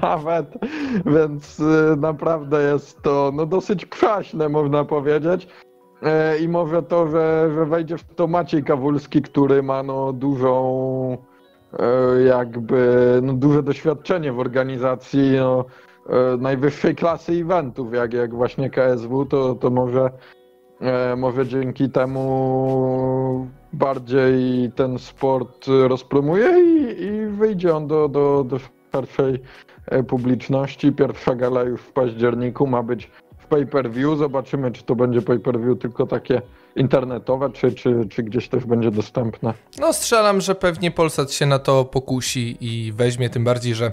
[0.03, 0.55] nawet,
[1.07, 5.49] więc e, naprawdę jest to no, dosyć przaśne, można powiedzieć.
[6.03, 11.19] E, I może to, że, że wejdzie w to Maciej Kawulski, który ma no, dużą
[11.79, 15.65] e, jakby no, duże doświadczenie w organizacji no,
[16.39, 20.11] najwyższej klasy eventów, jak, jak właśnie KSW, to, to może,
[20.81, 28.59] e, może dzięki temu bardziej ten sport rozpromuje i, i wyjdzie on do, do, do
[28.93, 29.43] szerszej
[29.87, 30.93] e, publiczności.
[30.93, 34.19] Pierwsza gala już w październiku ma być w pay-per-view.
[34.19, 36.43] Zobaczymy, czy to będzie pay-per-view tylko takie
[36.77, 39.55] internetowe, czy, czy, czy gdzieś też będzie dostępne.
[39.79, 43.93] No strzelam, że pewnie Polsat się na to pokusi i weźmie, tym bardziej, że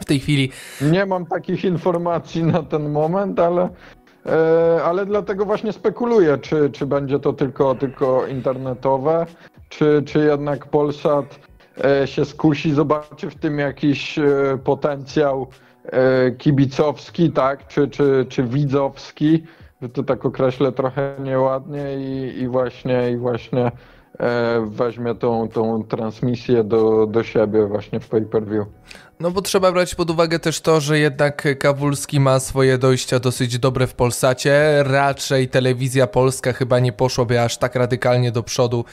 [0.00, 0.50] w tej chwili.
[0.80, 3.68] Nie mam takich informacji na ten moment, ale,
[4.26, 9.26] e, ale dlatego właśnie spekuluję, czy, czy będzie to tylko, tylko internetowe,
[9.68, 11.38] czy, czy jednak Polsat
[11.84, 14.24] e, się skusi, zobaczy w tym jakiś e,
[14.64, 15.46] potencjał
[16.38, 19.42] kibicowski, tak, czy, czy, czy widzowski,
[19.82, 23.70] że to tak określę trochę nieładnie i, i właśnie, i właśnie
[24.66, 28.66] weźmie tą, tą transmisję do, do siebie właśnie w pay-per-view.
[29.20, 33.58] No bo trzeba brać pod uwagę też to, że jednak Kawulski ma swoje dojścia dosyć
[33.58, 34.82] dobre w Polsacie.
[34.82, 38.84] Raczej telewizja polska chyba nie poszłaby aż tak radykalnie do przodu,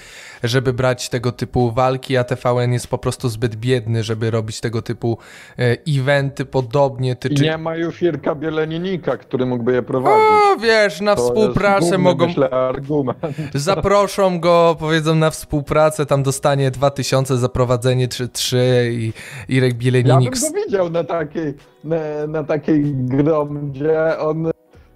[0.43, 4.81] żeby brać tego typu walki, a TVN jest po prostu zbyt biedny, żeby robić tego
[4.81, 5.17] typu
[5.59, 7.15] e, eventy podobnie.
[7.15, 10.25] Ty, I nie ma już Irka Bieleninika, który mógłby je prowadzić.
[10.55, 12.27] O, wiesz, na to współpracę mogą...
[12.27, 13.19] Myślę, argument.
[13.53, 19.13] Zaproszą go, powiedzą na współpracę, tam dostanie 2000 za prowadzenie czy 3 i
[19.49, 21.53] Irek Bieleninik ja bym go widział na takiej,
[21.83, 24.51] na, na takiej gromdzie, on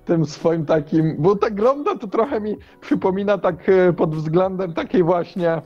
[0.06, 5.04] tym swoim takim, bo ta gromda to trochę mi przypomina tak e, pod względem takiej
[5.04, 5.62] właśnie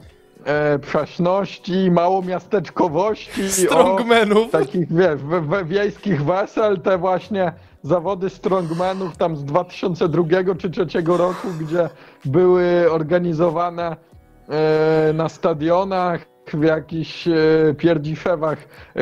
[0.45, 3.49] e, przaśności, małomiasteczkowości.
[3.49, 4.51] Strongmenów.
[4.51, 7.51] takich, wiesz, we, we wiejskich wesel, te właśnie
[7.83, 10.23] zawody strongmenów tam z 2002
[10.57, 11.89] czy 2003 roku, gdzie
[12.25, 13.95] były organizowane
[15.13, 17.33] na stadionach w jakichś e,
[17.77, 18.57] pierdziszewach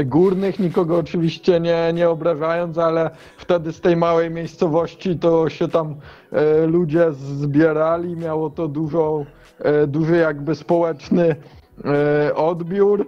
[0.06, 5.96] górnych, nikogo oczywiście nie, nie obrażając, ale wtedy z tej małej miejscowości to się tam
[6.32, 9.26] e, ludzie zbierali, miało to dużo,
[9.60, 11.36] e, duży jakby społeczny
[12.36, 13.08] odbiór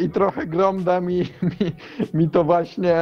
[0.00, 1.18] i trochę Gromda mi,
[1.60, 1.72] mi,
[2.14, 2.96] mi to właśnie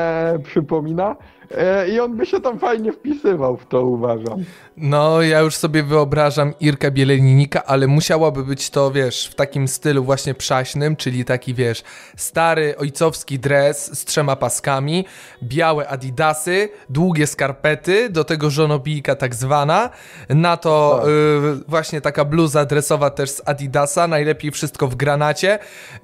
[0.45, 1.17] przypomina.
[1.51, 4.45] E, I on by się tam fajnie wpisywał w to, uważam.
[4.77, 10.05] No, ja już sobie wyobrażam Irka Bieleninika, ale musiałoby być to, wiesz, w takim stylu
[10.05, 11.83] właśnie przaśnym, czyli taki, wiesz,
[12.17, 15.05] stary ojcowski dres z trzema paskami,
[15.43, 19.91] białe adidasy, długie skarpety, do tego żonobijka tak zwana,
[20.29, 21.09] na to tak.
[21.09, 25.59] y, właśnie taka bluza dresowa też z adidasa, najlepiej wszystko w granacie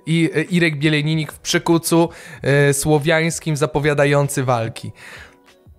[0.07, 2.09] i y, Irek Bieleninik w przykucu
[2.71, 4.93] y, słowiańskim zapowiadający walki.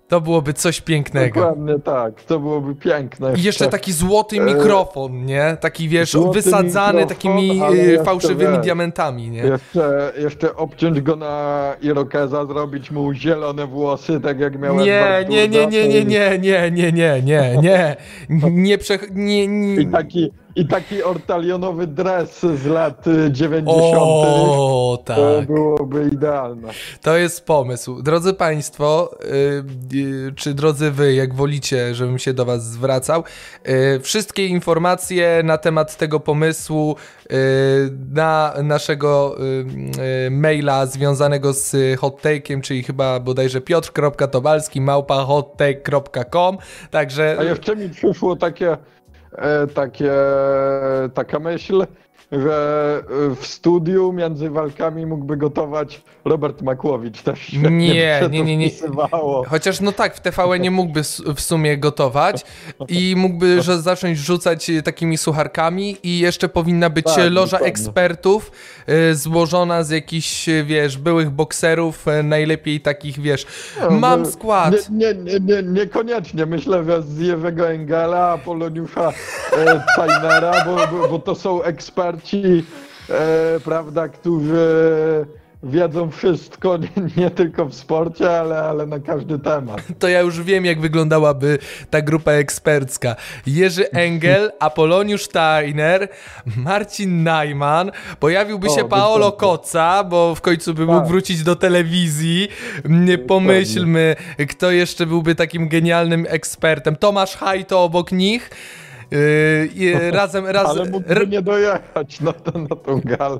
[0.08, 1.40] To byłoby coś pięknego.
[1.40, 3.34] Dokładnie tak, to byłoby piękne.
[3.38, 5.58] I jeszcze taki złoty e, mikrofon, nie?
[5.62, 7.62] Taki wiesz, złoty wysadzany takimi
[8.00, 9.44] e, fałszywymi wiesz, diamentami, nie?
[9.44, 15.48] Jeszcze, jeszcze obciąć go na irokeza, zrobić mu zielone włosy, tak jak miałem Nie, nie,
[15.48, 17.98] nie, nie, nie, nie, nie, nie, nie, nie,
[18.30, 19.00] nie, nie, prze...
[19.12, 19.82] nie, nie.
[19.82, 23.68] I taki, i taki ortalionowy dres z lat 90.
[23.98, 25.18] O, tak.
[25.18, 26.70] To byłoby idealne.
[27.02, 28.02] To jest pomysł.
[28.02, 29.18] Drodzy Państwo,
[29.92, 33.24] yy, yy, czy drodzy Wy, jak wolicie, żebym się do Was zwracał,
[34.02, 36.96] wszystkie informacje na temat tego pomysłu
[38.14, 39.38] na naszego
[40.32, 46.58] maila związanego z hot-take'iem, czyli chyba bodajże piotr.tobalski małpa hottake.com.
[46.92, 47.38] Także.
[47.40, 48.78] A jeszcze mi przyszło takie,
[49.74, 50.12] takie,
[51.14, 51.86] taka myśl,
[52.34, 53.04] że
[53.36, 58.70] w studiu między walkami mógłby gotować Robert Makłowicz też nie, nie, nie, nie, nie.
[59.48, 61.02] Chociaż no tak, w TVN nie mógłby
[61.36, 62.46] w sumie gotować
[62.88, 67.68] i mógłby że zacząć rzucać takimi sucharkami i jeszcze powinna być tak, loża dokładnie.
[67.68, 68.52] ekspertów
[69.12, 73.46] y, złożona z jakichś, wiesz, byłych bokserów, y, najlepiej takich, wiesz,
[73.82, 74.90] no, mam skład.
[74.90, 79.12] Nie, nie, nie, niekoniecznie, myślę, że z Jewego Engela, Apoloniusza
[79.58, 82.23] e, Tajnera, bo, bo, bo to są eksperci,
[83.10, 85.26] e, prawda, którzy
[85.64, 89.82] wiedzą wszystko, nie, nie, tylko w sporcie, ale, ale na każdy temat.
[90.00, 91.60] To ja już wiem, jak wyglądałaby
[91.90, 93.16] ta grupa ekspercka.
[93.46, 96.08] Jerzy Engel, Apoloniusz Steiner,
[96.58, 101.08] Marcin Najman, pojawiłby się o, Paolo Koca, bo w końcu by mógł tak.
[101.08, 102.48] wrócić do telewizji.
[103.28, 104.16] Pomyślmy,
[104.50, 106.96] kto jeszcze byłby takim genialnym ekspertem.
[106.96, 108.50] Tomasz Hajto obok nich.
[109.76, 110.82] Yy, razem, razem.
[110.82, 113.40] Ale mógłby nie dojechać na, to, na tą galę.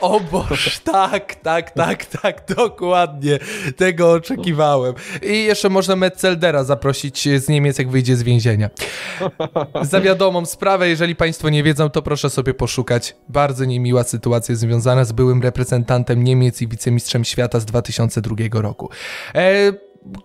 [0.00, 3.38] O Boż, tak, tak, tak, tak, dokładnie.
[3.76, 4.94] Tego oczekiwałem.
[5.22, 8.70] I jeszcze można Metzeldera zaprosić z Niemiec, jak wyjdzie z więzienia.
[9.82, 13.16] Za wiadomą sprawę, jeżeli Państwo nie wiedzą, to proszę sobie poszukać.
[13.28, 18.90] Bardzo niemiła sytuacja związana z byłym reprezentantem Niemiec i wicemistrzem świata z 2002 roku.
[19.34, 19.72] E,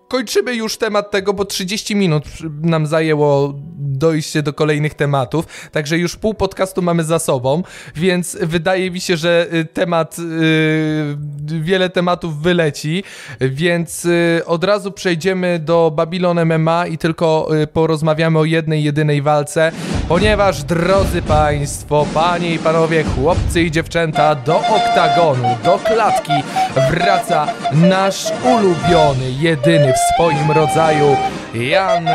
[0.07, 2.23] kończymy już temat tego, bo 30 minut
[2.61, 7.63] nam zajęło dojście do kolejnych tematów, także już pół podcastu mamy za sobą,
[7.95, 13.03] więc wydaje mi się, że y, temat, yy, wiele tematów wyleci,
[13.41, 19.21] więc yy, od razu przejdziemy do Babylon MMA i tylko yy, porozmawiamy o jednej, jedynej
[19.21, 19.71] walce,
[20.07, 26.34] ponieważ drodzy Państwo, Panie i Panowie, chłopcy i dziewczęta, do oktagonu, do klatki
[26.91, 31.18] wraca nasz ulubiony, jedyny w swoim rodzaju
[31.53, 32.05] Jan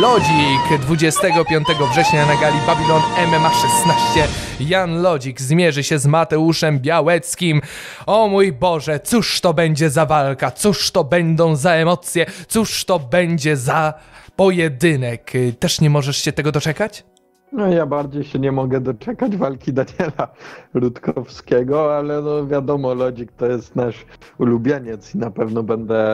[0.00, 4.28] Lodzik 25 września na gali Babylon MMA 16.
[4.60, 7.60] Jan Lodzik zmierzy się z Mateuszem Białeckim.
[8.06, 12.98] O mój Boże, cóż to będzie za walka, cóż to będą za emocje, cóż to
[12.98, 13.94] będzie za
[14.36, 15.32] pojedynek.
[15.58, 17.04] Też nie możesz się tego doczekać?
[17.52, 20.28] No ja bardziej się nie mogę doczekać walki Daniela
[20.74, 24.06] Rutkowskiego, ale no wiadomo, Lodzik to jest nasz
[24.38, 26.04] ulubieniec i na pewno będę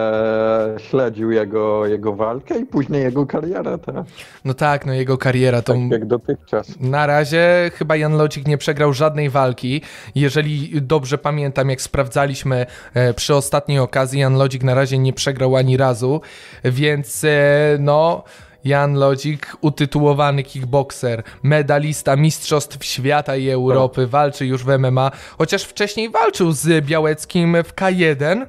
[0.79, 4.07] śledził jego, jego walkę i później jego karierę teraz.
[4.45, 5.73] No tak, no jego kariera to...
[5.73, 6.81] Tak jak dotychczas.
[6.81, 9.83] Na razie chyba Jan Lodzik nie przegrał żadnej walki.
[10.15, 15.57] Jeżeli dobrze pamiętam, jak sprawdzaliśmy e, przy ostatniej okazji, Jan Lodzik na razie nie przegrał
[15.57, 16.21] ani razu,
[16.65, 18.25] więc e, no...
[18.65, 26.11] Jan Lodzik, utytułowany kickboxer, medalista Mistrzostw Świata i Europy, walczy już w MMA, chociaż wcześniej
[26.11, 28.47] walczył z Białeckim w K1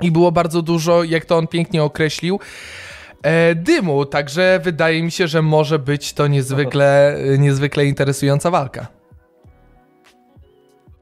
[0.00, 2.40] i było bardzo dużo, jak to on pięknie określił,
[3.22, 8.86] e, dymu, także wydaje mi się, że może być to niezwykle, niezwykle interesująca walka.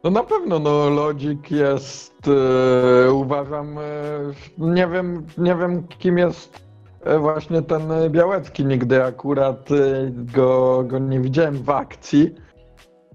[0.05, 2.15] No na pewno, no Lodzik jest,
[3.07, 3.83] e, uważam, e,
[4.59, 6.68] nie wiem, nie wiem kim jest
[7.21, 9.75] właśnie ten Białecki nigdy akurat e,
[10.11, 12.35] go, go nie widziałem w akcji.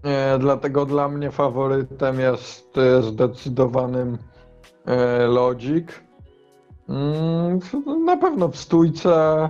[0.03, 4.17] E, dlatego dla mnie faworytem jest zdecydowanym
[5.27, 6.03] Lodzik.
[6.89, 7.59] Mm,
[8.05, 9.49] na pewno w stójce,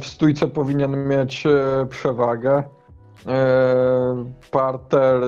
[0.00, 1.44] w stójce powinien mieć
[1.88, 2.62] przewagę.
[4.50, 5.20] Parter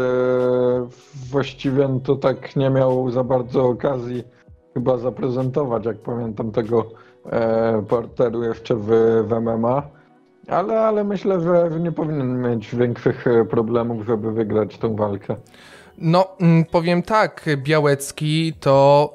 [1.30, 4.24] właściwie to tak nie miał za bardzo okazji
[4.74, 6.87] chyba zaprezentować, jak pamiętam tego
[7.32, 8.86] e, jeszcze w,
[9.28, 9.82] w MMA.
[10.48, 15.36] Ale, ale myślę, że nie powinien mieć większych e, problemów, żeby wygrać tą walkę.
[15.98, 19.14] No, mm, powiem tak, Białecki to,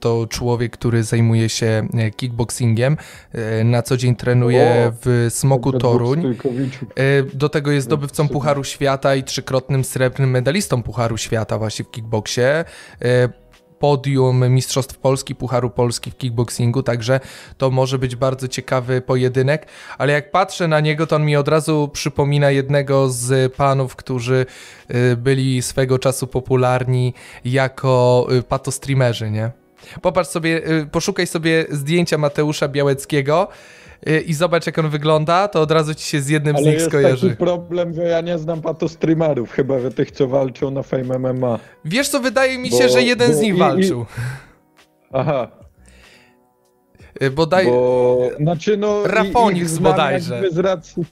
[0.00, 2.96] to człowiek, który zajmuje się e, kickboxingiem,
[3.32, 6.36] e, na co dzień trenuje o, w Smoku Toruń.
[7.34, 12.64] Do tego jest zdobywcą Pucharu Świata i trzykrotnym srebrnym medalistą Pucharu Świata właśnie w kickboxie
[13.82, 17.20] podium Mistrzostw Polski, Pucharu Polski w kickboxingu, także
[17.58, 19.66] to może być bardzo ciekawy pojedynek,
[19.98, 24.46] ale jak patrzę na niego, to on mi od razu przypomina jednego z panów, którzy
[24.90, 27.14] y, byli swego czasu popularni
[27.44, 29.50] jako y, patostreamerzy, nie?
[30.02, 33.48] Popatrz sobie, y, poszukaj sobie zdjęcia Mateusza Białeckiego,
[34.26, 36.74] i zobacz jak on wygląda, to od razu ci się z jednym Ale z nich
[36.74, 37.26] jest skojarzy.
[37.26, 41.18] taki problem, że ja nie znam pato streamerów, chyba że tych, co walczą na Fame
[41.18, 41.58] MMA.
[41.84, 44.06] Wiesz co, wydaje mi Bo- się, że jeden bo z nich i- i- walczył.
[45.12, 45.48] Aha,
[47.22, 47.66] Y, Bodaj...
[47.66, 48.18] bo...
[48.40, 49.02] Znaczy no...
[49.04, 50.42] i- Rafonix bodajże.
[50.52, 51.04] Z racji...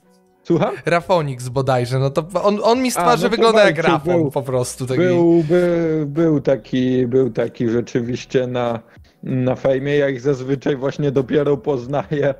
[0.43, 0.75] Słucham?
[0.87, 4.43] Rafonix bodajże, no to on, on mi z twarzy no wygląda jak Rafon był- po
[4.43, 4.87] prostu.
[4.87, 4.99] Taki...
[5.01, 8.81] Był, był, był, taki, był taki rzeczywiście na,
[9.23, 9.97] na fejmie.
[9.97, 12.35] Ja ich zazwyczaj właśnie dopiero poznaję,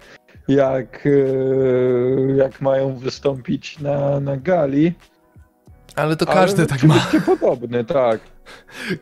[0.55, 4.93] jak, e, jak mają wystąpić na, na gali.
[5.97, 6.95] Ale to Ale każdy tak ma.
[7.41, 8.21] podobny, tak.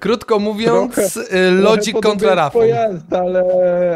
[0.00, 2.66] Krótko mówiąc, Trochę- y, Logik Trochę kontra Rafon.
[2.66, 3.42] jest, ale,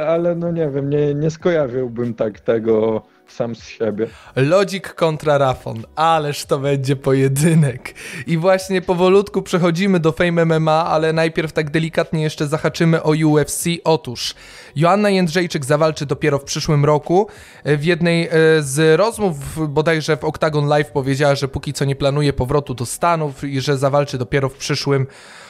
[0.09, 3.03] ale no nie wiem, nie, nie skojarzyłbym tak tego
[3.33, 4.07] sam z siebie.
[4.37, 7.95] Logic kontra Rafon, ależ to będzie pojedynek.
[8.27, 13.65] I właśnie powolutku przechodzimy do Fame MMA, ale najpierw tak delikatnie jeszcze zahaczymy o UFC.
[13.85, 14.35] Otóż
[14.77, 17.27] Joanna Jędrzejczyk zawalczy dopiero w przyszłym roku.
[17.65, 18.31] W jednej e,
[18.61, 19.37] z rozmów
[19.69, 23.79] bodajże w Octagon Live powiedziała, że póki co nie planuje powrotu do Stanów i że
[23.79, 25.42] zawalczy dopiero w przyszłym roku.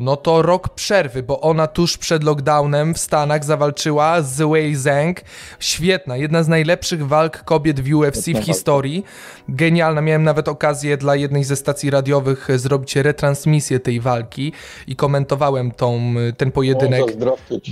[0.00, 5.20] No to rok przerwy, bo ona tuż przed lockdownem w Stanach zawalczyła z Wei Zhang.
[5.58, 9.04] Świetna, jedna z najlepszych walk kobiet w UFC w historii.
[9.48, 10.00] Genialna.
[10.00, 14.52] Miałem nawet okazję dla jednej ze stacji radiowych zrobić retransmisję tej walki
[14.86, 17.04] i komentowałem tą, ten pojedynek.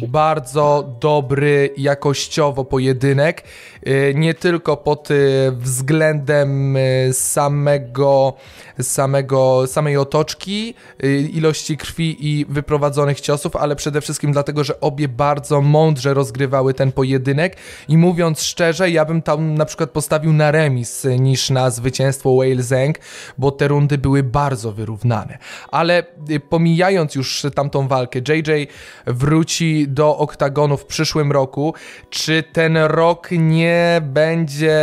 [0.09, 3.45] Bardzo dobry jakościowo pojedynek.
[3.87, 5.09] Y, Nie tylko pod
[5.53, 6.77] względem
[7.13, 8.33] samego,
[8.81, 11.29] samego, samej otoczki, y,
[11.61, 16.93] ilości krwi i wyprowadzonych ciosów, ale przede wszystkim dlatego, że obie bardzo mądrze rozgrywały ten
[16.93, 17.57] pojedynek
[17.89, 22.63] i mówiąc szczerze, ja bym tam na przykład postawił na remis niż na zwycięstwo Whale
[22.63, 22.99] Zeng,
[23.39, 25.39] bo te rundy były bardzo wyrównane.
[25.71, 28.67] Ale y, pomijając już tamtą walkę, JJ
[29.07, 31.75] wróci do oktagonu w przyszłym roku.
[32.11, 34.81] Czy ten rok nie będzie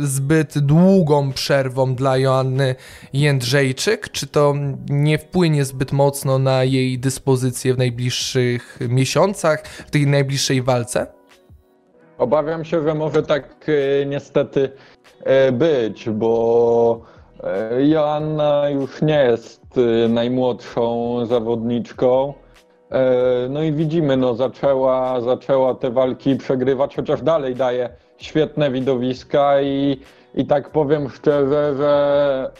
[0.00, 2.74] zbyt długą przerwą dla Joanny
[3.12, 4.08] Jędrzejczyk?
[4.10, 4.54] Czy to
[4.88, 11.06] nie wpłynie zbyt mocno na jej dyspozycję w najbliższych miesiącach, w tej najbliższej walce?
[12.18, 14.70] Obawiam się, że może tak e, niestety
[15.24, 17.00] e, być, bo
[17.42, 19.64] e, Joanna już nie jest
[20.08, 22.34] najmłodszą zawodniczką.
[23.50, 30.00] No i widzimy, no zaczęła, zaczęła te walki przegrywać, chociaż dalej daje świetne widowiska i,
[30.34, 32.50] i tak powiem szczerze, że,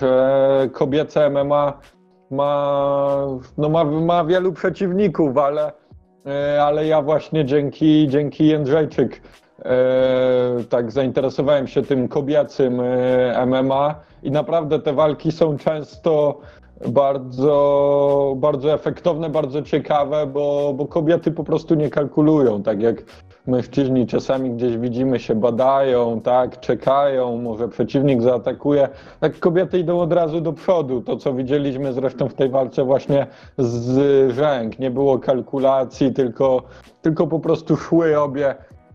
[0.00, 1.80] że kobiece MMA
[2.32, 3.26] ma,
[3.58, 5.72] no ma, ma wielu przeciwników, ale,
[6.26, 9.22] e, ale ja właśnie dzięki, dzięki Jędrzejczyk
[9.64, 9.74] e,
[10.68, 16.40] tak zainteresowałem się tym kobiecym e, MMA i naprawdę te walki są często
[16.88, 23.02] bardzo, bardzo efektowne, bardzo ciekawe, bo, bo kobiety po prostu nie kalkulują, tak jak
[23.46, 28.88] mężczyźni czasami gdzieś widzimy się badają, tak, czekają, może przeciwnik zaatakuje,
[29.20, 33.26] tak kobiety idą od razu do przodu, to co widzieliśmy zresztą w tej walce właśnie
[33.58, 36.62] z rzęk, nie było kalkulacji, tylko,
[37.02, 38.54] tylko po prostu szły obie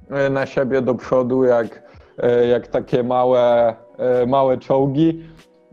[0.09, 1.83] e, na siebie do przodu jak,
[2.17, 5.23] e, jak takie małe, e, małe czołgi.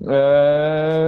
[0.02, 1.04] Eee,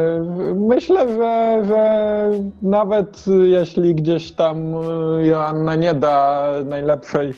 [0.54, 2.30] Myślę, że, że
[2.62, 7.34] nawet jeśli gdzieś tam e, Joanna nie da najlepszej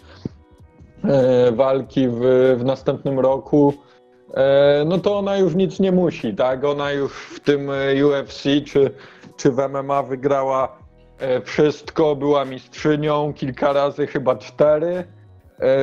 [1.04, 2.20] e, walki w,
[2.58, 3.74] w następnym roku,
[4.34, 6.64] e, no to ona już nic nie musi, tak?
[6.64, 7.70] Ona już w tym
[8.04, 8.90] UFC czy,
[9.36, 10.78] czy w MMA wygrała
[11.44, 15.04] wszystko, była mistrzynią, kilka razy, chyba cztery,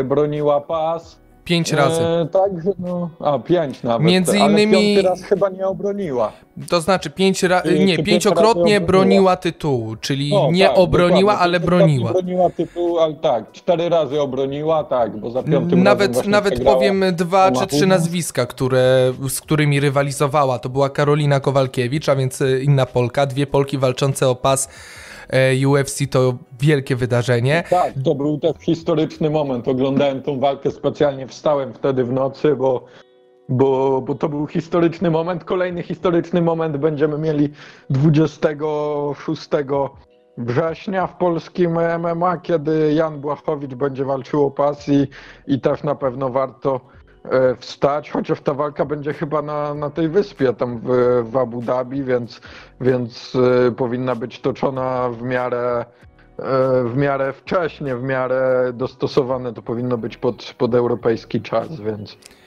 [0.05, 1.21] broniła pas.
[1.45, 2.01] Pięć razy.
[2.01, 4.07] E, także no, a pięć nawet.
[4.07, 6.31] Między ale innymi- piąty raz chyba nie obroniła.
[6.69, 11.43] To znaczy pięć ra- nie, pięciokrotnie broniła tytułu, czyli O, nie tak, obroniła, dokładnie.
[11.43, 12.11] ale broniła.
[12.11, 17.51] Broniła tytuł, ale tak, cztery razy obroniła, tak, bo za piątym Nawet, nawet powiem dwa
[17.51, 20.59] czy trzy nazwiska, które, z którymi rywalizowała.
[20.59, 23.25] To była Karolina Kowalkiewicz, a więc e, inna Polka.
[23.25, 24.69] Dwie Polki walczące o pas
[25.67, 27.63] UFC to wielkie wydarzenie.
[27.69, 29.67] Tak, to był też historyczny moment.
[29.67, 32.85] Oglądałem tą walkę specjalnie, wstałem wtedy w nocy, bo,
[33.49, 35.43] bo, bo to był historyczny moment.
[35.43, 37.49] Kolejny historyczny moment będziemy mieli
[37.89, 39.49] 26
[40.37, 45.07] września w polskim MMA, kiedy Jan Błachowicz będzie walczył o pas i,
[45.47, 46.94] i też na pewno warto e,
[47.57, 50.89] wstać, chociaż ta walka będzie chyba na, na tej wyspie tam w,
[51.31, 52.41] w Abu Dhabi, więc,
[52.81, 53.33] więc
[53.67, 55.85] e, powinna być toczona w miarę
[56.39, 62.17] e, w miarę wcześnie, w miarę dostosowane to powinno być pod, pod europejski czas, więc
[62.17, 62.44] E,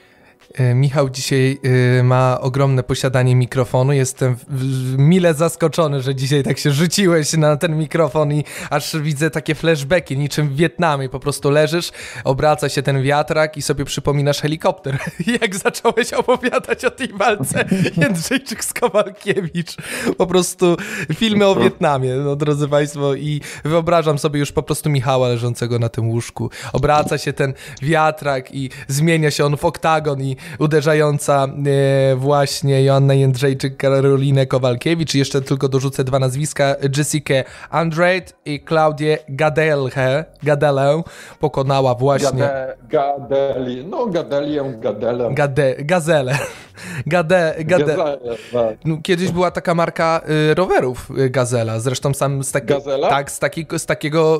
[0.75, 1.59] Michał dzisiaj
[1.99, 3.93] e, ma ogromne posiadanie mikrofonu.
[3.93, 4.35] Jestem
[4.97, 10.17] mile zaskoczony, że dzisiaj tak się rzuciłeś na ten mikrofon i aż widzę takie flashbacki,
[10.17, 11.09] niczym w Wietnamie.
[11.09, 11.91] Po prostu leżysz,
[12.23, 14.97] obraca się ten wiatrak i sobie przypominasz helikopter.
[15.41, 17.65] Jak zacząłeś opowiadać o tej walce
[18.01, 19.75] Jędrzejczyk z Kowalkiewicz.
[20.17, 20.77] Po prostu
[21.15, 23.15] filmy o Wietnamie, no drodzy Państwo.
[23.15, 26.49] I wyobrażam sobie już po prostu Michała leżącego na tym łóżku.
[26.73, 31.47] Obraca się ten wiatrak i zmienia się on w oktagon i uderzająca
[32.11, 35.15] e, właśnie Joanna Jędrzejczyk, Karolinę Kowalkiewicz.
[35.15, 36.75] Jeszcze tylko dorzucę dwa nazwiska.
[36.97, 37.33] Jessica
[37.69, 41.01] Andrade i Claudię Gadelhe, Gadelę
[41.39, 42.39] pokonała właśnie...
[42.39, 45.33] Gade, gadeli, no Gadelię, Gadelę.
[45.33, 46.37] Gade, gazele.
[47.05, 47.95] Gade, gade.
[47.95, 48.77] Tak.
[48.85, 50.21] No, kiedyś była taka marka
[50.51, 52.73] y, rowerów y, Gazela, zresztą sam z, taki,
[53.09, 54.39] tak, z, taki, z takiego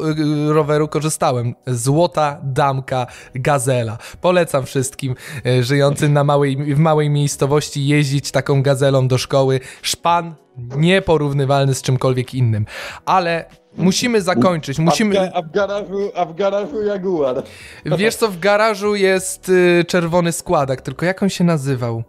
[0.49, 1.55] y, roweru korzystałem.
[1.67, 3.97] Złota damka Gazela.
[4.21, 5.63] Polecam wszystkim y,
[6.09, 9.59] na małej, w małej miejscowości jeździć taką gazelą do szkoły.
[9.81, 10.35] Szpan
[10.77, 12.65] nieporównywalny z czymkolwiek innym.
[13.05, 13.45] Ale
[13.77, 14.79] musimy zakończyć.
[14.79, 15.33] Musimy...
[15.33, 17.43] A, w, garażu, a w garażu Jaguar.
[17.85, 22.03] Wiesz co, w garażu jest y, czerwony składak, tylko jak on się nazywał?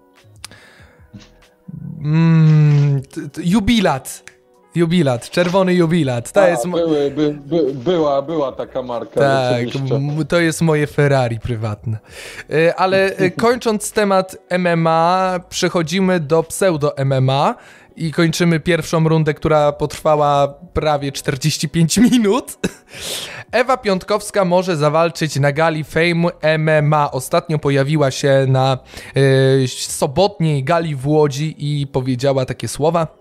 [2.04, 3.02] Mm,
[3.44, 4.30] jubilat.
[4.74, 6.32] Jubilat, czerwony jubilat.
[6.32, 6.68] To A, jest.
[6.68, 9.60] były, by, by, była, była taka marka, Tak,
[10.28, 11.98] to jest moje Ferrari prywatne.
[12.50, 17.54] Y, Ale y, kończąc temat MMA, przechodzimy do pseudo-MMA
[17.96, 22.56] i kończymy pierwszą rundę, która potrwała prawie 45 minut.
[23.52, 27.10] Ewa Piątkowska może zawalczyć na gali Fame MMA.
[27.10, 28.78] Ostatnio pojawiła się na
[29.16, 33.19] y, sobotniej gali w Łodzi i powiedziała takie słowa.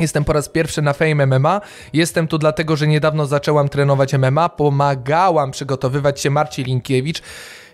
[0.00, 1.60] Jestem po raz pierwszy na Fame MMA.
[1.92, 4.48] Jestem tu dlatego, że niedawno zaczęłam trenować MMA.
[4.48, 7.22] Pomagałam przygotowywać się Marci Linkiewicz.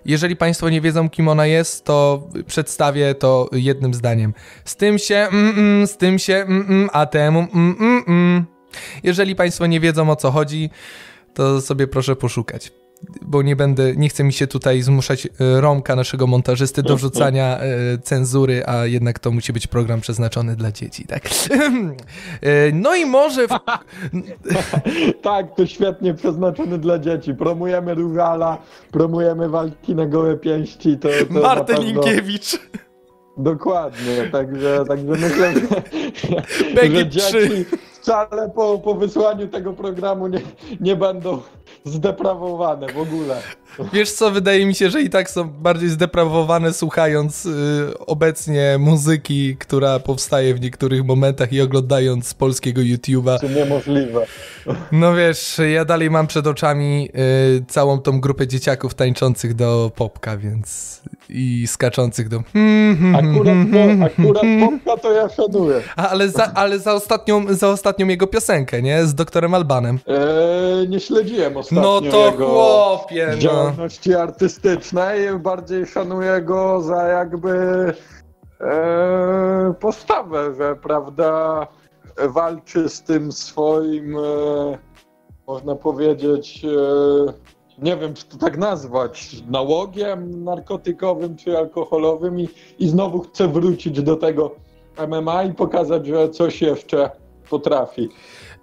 [0.05, 4.35] Jeżeli Państwo nie wiedzą, kim ona jest, to przedstawię to jednym zdaniem.
[4.64, 8.45] Z tym się, mm, mm, z tym się, mm, mm, a temu, mm, mm.
[9.03, 10.70] Jeżeli Państwo nie wiedzą o co chodzi,
[11.35, 12.84] to sobie proszę poszukać.
[13.22, 17.59] Bo nie będę, nie chce mi się tutaj zmuszać e, Romka, naszego montażysty, do wrzucania
[17.61, 21.22] e, cenzury, a jednak to musi być program przeznaczony dla dzieci, tak?
[22.40, 23.50] E, no i może w,
[25.22, 27.34] Tak, to świetnie przeznaczony dla dzieci.
[27.34, 28.59] Promujemy Rugala,
[28.90, 30.98] promujemy walki na gołe pięści.
[30.98, 32.59] To, to Martę pewno- Linkiewicz.
[33.36, 35.82] Dokładnie, także, także myślę, że,
[36.90, 37.09] że 3.
[37.09, 40.40] dzieci wcale po, po wysłaniu tego programu nie,
[40.80, 41.42] nie będą
[41.85, 43.37] zdeprawowane w ogóle.
[43.93, 47.51] Wiesz co, wydaje mi się, że i tak są bardziej zdeprawowane słuchając y,
[47.99, 53.41] obecnie muzyki, która powstaje w niektórych momentach i oglądając polskiego YouTube'a.
[53.41, 54.27] To niemożliwe.
[54.93, 57.09] No wiesz, ja dalej mam przed oczami
[57.59, 62.37] y, całą tą grupę dzieciaków tańczących do popka, więc i skaczących do
[63.15, 65.81] Akurat, to, akurat popka to ja szanuję.
[65.97, 69.07] A, ale, za, ale za, ostatnią, za ostatnią jego piosenkę, nie?
[69.07, 69.99] Z doktorem Albanem.
[70.07, 73.38] Eee, nie śledziłem ostatnio No to jego chłopie, no.
[73.38, 75.38] działalności artystycznej.
[75.38, 77.52] Bardziej szanuję go za jakby
[78.61, 81.66] e, postawę, że prawda
[82.28, 84.78] walczy z tym swoim, e,
[85.46, 87.32] można powiedzieć, e,
[87.78, 92.48] nie wiem czy to tak nazwać, nałogiem narkotykowym czy alkoholowym i,
[92.78, 94.55] i znowu chce wrócić do tego
[95.09, 97.11] MMA i pokazać, że coś jeszcze
[97.50, 98.09] potrafi.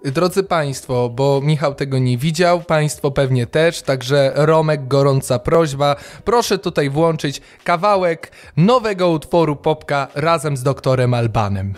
[0.04, 5.96] Drodzy Państwo, bo Michał tego nie widział, Państwo pewnie też, także Romek, gorąca prośba.
[6.24, 11.74] Proszę tutaj włączyć kawałek nowego utworu Popka razem z doktorem Albanem.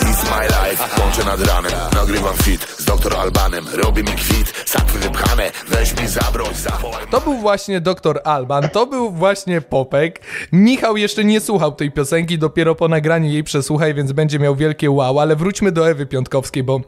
[0.00, 5.50] It's my life, łączę nad ranem Nagrywam fit doktor Albanem Robi mi kwit, sakwy wypchane
[5.68, 10.20] Weź mi zabroń, zawołaj To był właśnie doktor Alban, to był właśnie Popek.
[10.52, 14.90] Michał jeszcze nie słuchał tej piosenki, dopiero po nagraniu jej przesłuchaj, więc będzie miał wielkie
[14.90, 16.80] wow, ale wróćmy do Ewy Piątkowskiej, bo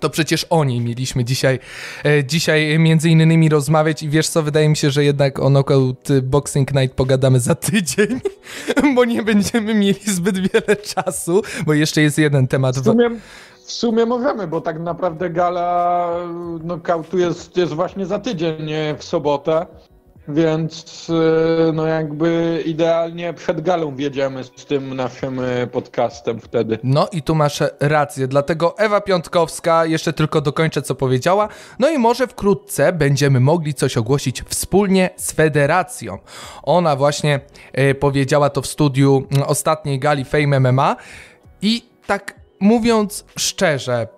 [0.00, 1.58] to przecież o niej mieliśmy dzisiaj,
[2.04, 6.08] e, dzisiaj między innymi rozmawiać i wiesz co, wydaje mi się, że jednak o Knockout
[6.22, 8.20] Boxing Night pogadamy za tydzień,
[8.94, 12.78] bo nie będziemy mieli zbyt wiele czasu, bo jeszcze jest jeden temat.
[12.78, 13.10] W sumie,
[13.66, 16.10] w sumie możemy, bo tak naprawdę gala
[16.60, 19.66] knockoutu jest, jest właśnie za tydzień, w sobotę.
[20.28, 21.08] Więc
[21.68, 26.78] y, no jakby idealnie przed galą wiedziemy z tym naszym y, podcastem wtedy.
[26.82, 31.48] No i tu masz rację, dlatego Ewa Piątkowska, jeszcze tylko dokończę co powiedziała,
[31.78, 36.18] no i może wkrótce będziemy mogli coś ogłosić wspólnie z Federacją.
[36.62, 37.40] Ona właśnie
[37.72, 40.96] e, powiedziała to w studiu m, ostatniej gali Fame MMA
[41.62, 44.08] i tak mówiąc szczerze,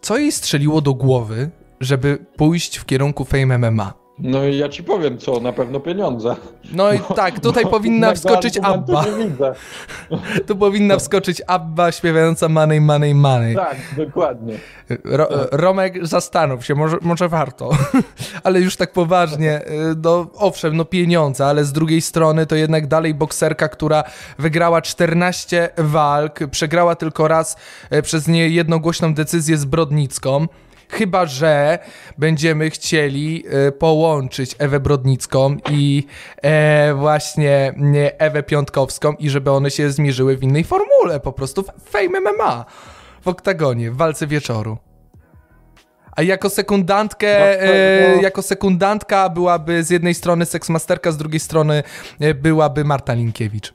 [0.00, 1.50] co jej strzeliło do głowy,
[1.80, 4.03] żeby pójść w kierunku Fame MMA?
[4.18, 6.36] No i ja ci powiem co, na pewno pieniądze.
[6.72, 9.04] No i tak, tutaj powinna wskoczyć Abba.
[10.46, 13.54] Tu powinna wskoczyć Abba śpiewająca Money, Money, Money.
[13.54, 14.54] Tak, dokładnie.
[15.04, 17.70] Ro Romek, zastanów się, może, może warto.
[18.44, 22.86] ale już tak poważnie, y, no owszem, no pieniądze, ale z drugiej strony to jednak
[22.86, 24.04] dalej bokserka, która
[24.38, 27.56] wygrała 14 walk, przegrała tylko raz
[27.92, 30.46] y, przez niejednogłośną decyzję zbrodnicką.
[30.94, 31.78] Chyba, że
[32.18, 36.06] będziemy chcieli e, połączyć Ewę Brodnicką i
[36.42, 37.74] e, właśnie
[38.18, 42.64] Ewę Piątkowską i żeby one się zmierzyły w innej formule, po prostu w Fame MMA
[43.22, 44.78] w oktagonie, w walce wieczoru.
[46.16, 48.22] A jako sekundantkę, no, e, no.
[48.22, 51.82] jako sekundantka byłaby z jednej strony seksmasterka, z drugiej strony
[52.20, 53.74] e, byłaby Marta Linkiewicz.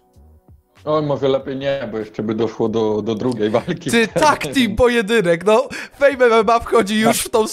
[0.85, 3.91] O, może lepiej nie, bo jeszcze by doszło do, do drugiej walki.
[3.91, 5.67] Ty, tak, team pojedynek, no.
[5.99, 7.45] Fame MMA wchodzi już w tą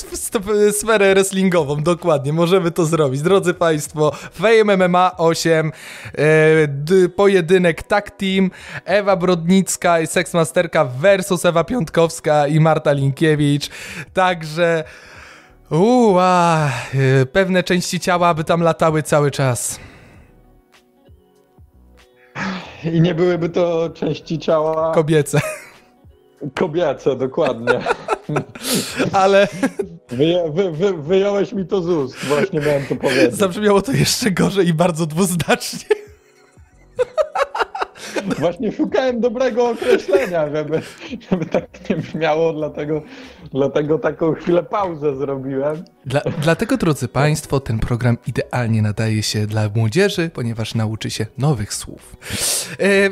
[0.72, 3.22] sferę wrestlingową, dokładnie, możemy to zrobić.
[3.22, 5.72] Drodzy Państwo, Fame MMA 8,
[6.18, 8.51] e, pojedynek tag team,
[8.85, 13.70] Ewa Brodnicka i Seksmasterka versus Ewa Piątkowska i Marta Linkiewicz,
[14.14, 14.85] także...
[15.70, 19.81] Uła, e, pewne części ciała by tam latały cały czas.
[22.85, 24.95] I nie byłyby to części ciała.
[24.95, 25.41] Kobiece.
[26.55, 27.81] Kobiece, dokładnie.
[29.12, 29.49] Ale.
[30.09, 33.35] Wyja, wy, wy, wyjąłeś mi to z ust, właśnie miałem to powiedzieć.
[33.35, 35.97] Zabrzmiało to jeszcze gorzej i bardzo dwuznacznie.
[38.39, 40.83] Właśnie szukałem dobrego określenia, żeby,
[41.31, 43.03] żeby tak nie brzmiało, dlatego,
[43.53, 45.85] dlatego taką chwilę pauzę zrobiłem.
[46.07, 51.75] Dla, dlatego, drodzy Państwo, ten program idealnie nadaje się dla młodzieży, ponieważ nauczy się nowych
[51.75, 52.17] słów.
[52.81, 53.11] E,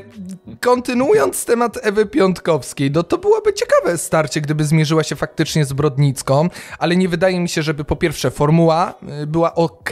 [0.60, 6.48] kontynuując temat Ewy Piątkowskiej, no to byłoby ciekawe starcie, gdyby zmierzyła się faktycznie z Brodnicką,
[6.78, 9.90] ale nie wydaje mi się, żeby po pierwsze formuła e, była ok,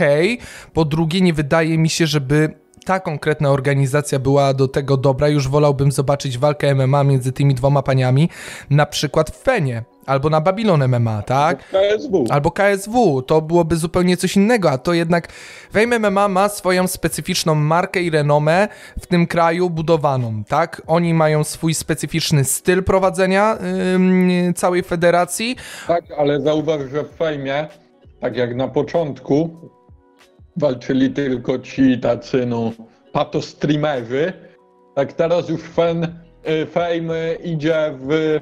[0.73, 5.49] po drugie nie wydaje mi się, żeby ta konkretna organizacja była do tego dobra, już
[5.49, 8.29] wolałbym zobaczyć walkę MMA między tymi dwoma paniami,
[8.71, 9.83] na przykład w Fenie.
[10.07, 11.59] Albo na Babylon MMA, tak?
[11.71, 12.25] KSW.
[12.31, 15.29] Albo KSW, to byłoby zupełnie coś innego, a to jednak
[15.73, 18.69] Fame MMA ma swoją specyficzną markę i renomę
[19.01, 20.83] w tym kraju budowaną, tak?
[20.87, 23.59] Oni mają swój specyficzny styl prowadzenia
[24.47, 25.57] yy, całej federacji.
[25.87, 27.69] Tak, ale zauważ, że w Fame,
[28.21, 29.51] tak jak na początku,
[30.57, 32.73] walczyli tylko ci tacy, no,
[33.13, 34.33] patostreamerzy.
[34.95, 38.39] Tak teraz już fan, y, fame idzie w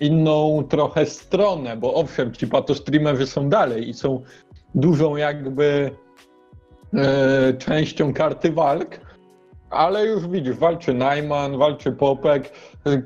[0.00, 4.22] inną trochę stronę, bo owszem, ci patostreamerzy są dalej i są
[4.74, 5.90] dużą jakby
[6.94, 9.00] e, częścią karty walk,
[9.70, 12.52] ale już widzisz, walczy Najman, walczy Popek,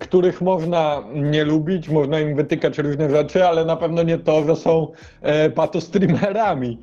[0.00, 4.56] których można nie lubić, można im wytykać różne rzeczy, ale na pewno nie to, że
[4.56, 4.92] są
[5.22, 6.78] e, patostreamerami.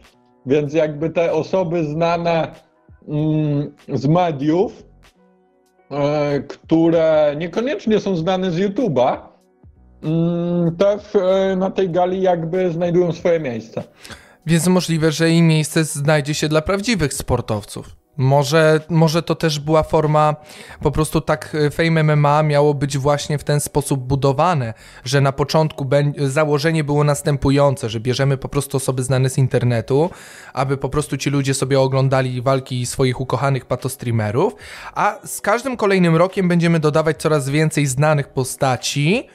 [0.46, 2.56] Więc jakby te osoby znane
[3.08, 4.84] mm, z mediów,
[5.92, 9.18] e, które niekoniecznie są znane z YouTube'a,
[10.04, 13.84] mm, też e, na tej gali jakby znajdują swoje miejsce.
[14.46, 18.01] Więc możliwe, że i miejsce znajdzie się dla prawdziwych sportowców.
[18.22, 20.36] Może, może to też była forma,
[20.82, 25.32] po prostu tak e, Fame MMA miało być właśnie w ten sposób budowane, że na
[25.32, 30.10] początku założenie było następujące, że bierzemy po prostu osoby znane z internetu,
[30.54, 34.56] aby po prostu ci ludzie sobie oglądali walki swoich ukochanych patostreamerów,
[34.96, 39.28] a z każdym kolejnym rokiem będziemy dodawać coraz więcej znanych postaci,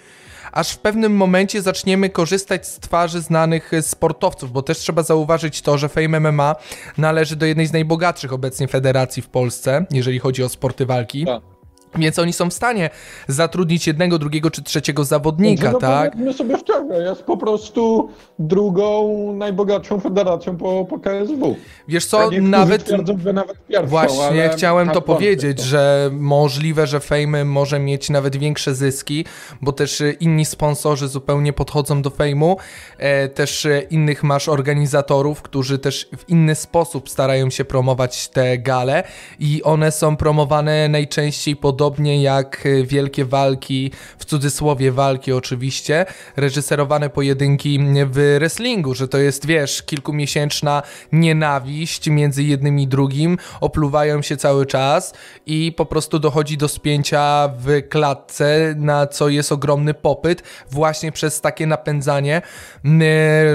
[0.53, 5.79] aż w pewnym momencie zaczniemy korzystać z twarzy znanych sportowców, bo też trzeba zauważyć to,
[5.79, 6.57] że Fame MMA
[6.99, 11.25] należy do jednej z najbogatszych obecnie federacji w Polsce, jeżeli chodzi o sporty walki.
[11.25, 11.56] Tak.
[11.95, 12.91] Więc oni są w stanie
[13.29, 16.15] zatrudnić jednego, drugiego czy trzeciego zawodnika, no, tak?
[16.15, 18.09] My sobie szczerze, jest po prostu
[18.39, 21.57] drugą najbogatszą federacją po, po KSW.
[21.89, 22.85] Wiesz co, tak nawet...
[22.85, 28.37] Twierdzą, że nawet pierwszą, Właśnie chciałem to powiedzieć, że możliwe, że Fame może mieć nawet
[28.37, 29.25] większe zyski,
[29.61, 32.57] bo też inni sponsorzy zupełnie podchodzą do Fame'u,
[32.99, 39.05] e, też innych masz organizatorów, którzy też w inny sposób starają się promować te gale
[39.39, 46.07] i one są promowane najczęściej podobnie podobnie jak e, wielkie walki, w cudzysłowie walki oczywiście,
[46.37, 50.83] reżyserowane pojedynki w wrestlingu, że to jest, wiesz, kilkumiesięczna
[51.13, 55.15] nienawiść między jednym i drugim, opluwają się cały czas
[55.47, 61.41] i po prostu dochodzi do spięcia w klatce, na co jest ogromny popyt właśnie przez
[61.41, 62.43] takie napędzanie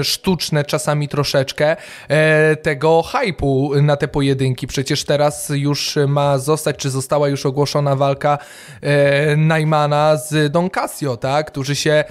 [0.02, 1.76] sztuczne czasami troszeczkę
[2.08, 4.66] e, tego hypu na te pojedynki.
[4.66, 8.38] Przecież teraz już ma zostać, czy została już ogłoszona walka walka
[8.80, 11.46] e, Najmana z Don Casio, tak?
[11.46, 12.04] Którzy się e,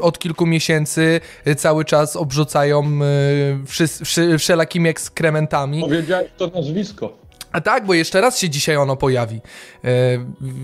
[0.00, 5.80] od kilku miesięcy e, cały czas obrzucają e, wszy, wszy, wszelakimi ekskrementami.
[5.80, 7.12] Powiedziałeś to nazwisko.
[7.52, 9.40] A tak, bo jeszcze raz się dzisiaj ono pojawi.
[9.84, 9.90] E,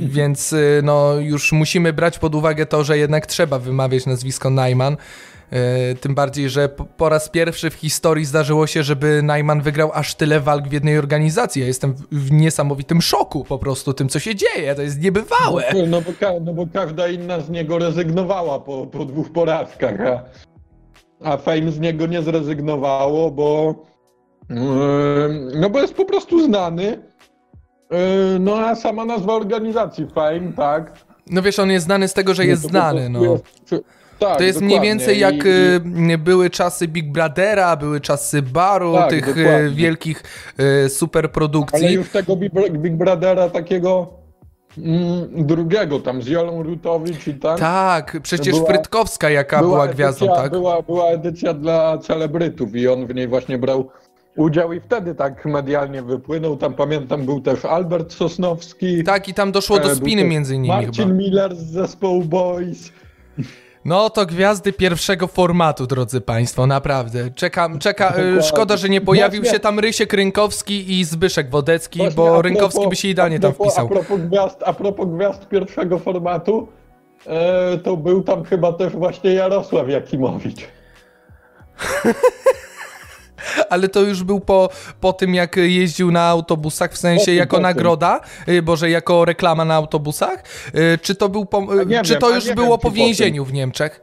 [0.01, 4.97] więc e, no, już musimy brać pod uwagę to, że jednak trzeba wymawiać nazwisko Najman.
[5.53, 10.15] E, tym bardziej, że po, raz pierwszy w historii zdarzyło się, żeby Najman wygrał aż
[10.15, 11.61] tyle walk w jednej organizacji.
[11.63, 14.75] Ja jestem w, niesamowitym szoku po prostu tym, co się dzieje.
[14.75, 15.65] To jest niebywałe.
[15.75, 20.23] No, no, bo, no bo każda inna z niego rezygnowała po, po dwóch porażkach, a,
[21.25, 23.75] a Fame z niego nie zrezygnowało, bo
[24.51, 24.57] yy,
[25.61, 26.85] no bo jest po prostu znany.
[27.91, 27.99] Yy,
[28.41, 30.93] no a sama nazwa organizacji Fame, tak?
[31.31, 33.11] No wiesz, on jest znany z tego, że jest No znany.
[33.11, 33.23] No.
[33.23, 38.43] jest- tak, To jest mniej więcej jak I- y, były czasy Big Brothera, były czasy
[38.43, 39.71] Baru, Tak, tych y, dokładnie.
[39.71, 40.23] wielkich
[40.85, 41.85] y, superprodukcji.
[41.87, 44.11] Ale już tego Big, Bro- Big Brothera takiego
[44.79, 47.61] mm, drugiego tam z Jolą Rutowicz i tak.
[47.61, 50.51] Tak, przecież Była- Frytkowska jaka była, edycja, gwiazdą, tak?
[50.51, 53.89] Była, była edycja dla celebrytów i on w niej właśnie brał
[54.37, 56.57] udział i wtedy tak medialnie wypłynął.
[56.57, 59.05] Tam pamiętam był też Albert Sosnowski.
[59.05, 61.15] Tak, i tam doszło e, do był spiny między innymi Marcin chyba.
[61.15, 62.93] Miller z zespołu Boys.
[63.85, 67.31] No to gwiazdy pierwszego formatu, drodzy Państwo, naprawdę.
[67.31, 68.43] Czekam, czeka, Dokładnie.
[68.43, 72.79] szkoda, że nie pojawił się tam Rysiek Rynkowski i Zbyszek Wodecki, Właśnie bo a Rynkowski
[72.81, 73.87] propos- by się idealnie a tam propos- wpisał.
[73.87, 76.69] A propos gwiazd, a propos gwiazd pierwszego formatu,
[77.27, 80.61] e, to był tam chyba też właśnie Jarosław Jakimowicz.
[83.71, 84.69] Ale to już był po,
[85.01, 89.75] po tym, jak jeździł na autobusach, w sensie jako nagroda, y, boże, jako reklama na
[89.75, 90.45] autobusach?
[90.75, 93.45] Y, Czy to, był po, y, czy to już było wiem, po czy po więzieniu
[93.45, 94.01] w Niemczech?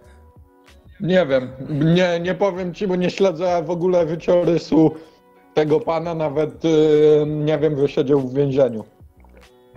[1.00, 1.50] Nie wiem,
[1.96, 4.92] nie, nie powiem ci, bo nie śledzę w ogóle wyciorysu
[5.54, 6.64] tego pana, nawet
[7.26, 8.84] nie wiem, że siedział w więzieniu.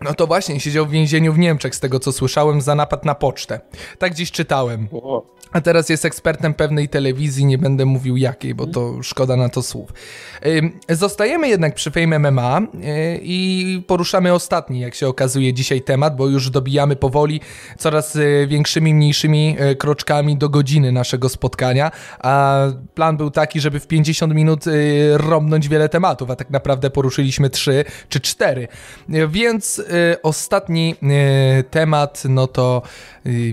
[0.02, 3.14] No to właśnie, siedział w więzieniu w Niemczech, z tego co słyszałem, za napad na
[3.14, 3.60] pocztę.
[3.98, 4.88] Tak gdzieś czytałem.
[4.92, 5.22] O,
[5.53, 9.62] A teraz jest ekspertem pewnej telewizji, nie będę mówił jakiej, bo to szkoda na to
[9.62, 9.92] słów.
[10.88, 16.28] Zostajemy jednak przy Fame MMA yy, i poruszamy ostatni, jak się okazuje, dzisiaj temat, bo
[16.28, 17.40] już dobijamy powoli
[17.78, 22.62] coraz yy, większymi, mniejszymi yy, kroczkami do godziny naszego spotkania, a
[22.94, 24.64] plan był taki, żeby w 50 minut
[25.12, 28.68] romnąć wiele tematów, a tak naprawdę poruszyliśmy 3 czy 4.
[29.09, 29.82] Yy, Więc
[30.22, 30.94] ostatni
[31.70, 32.82] temat, no to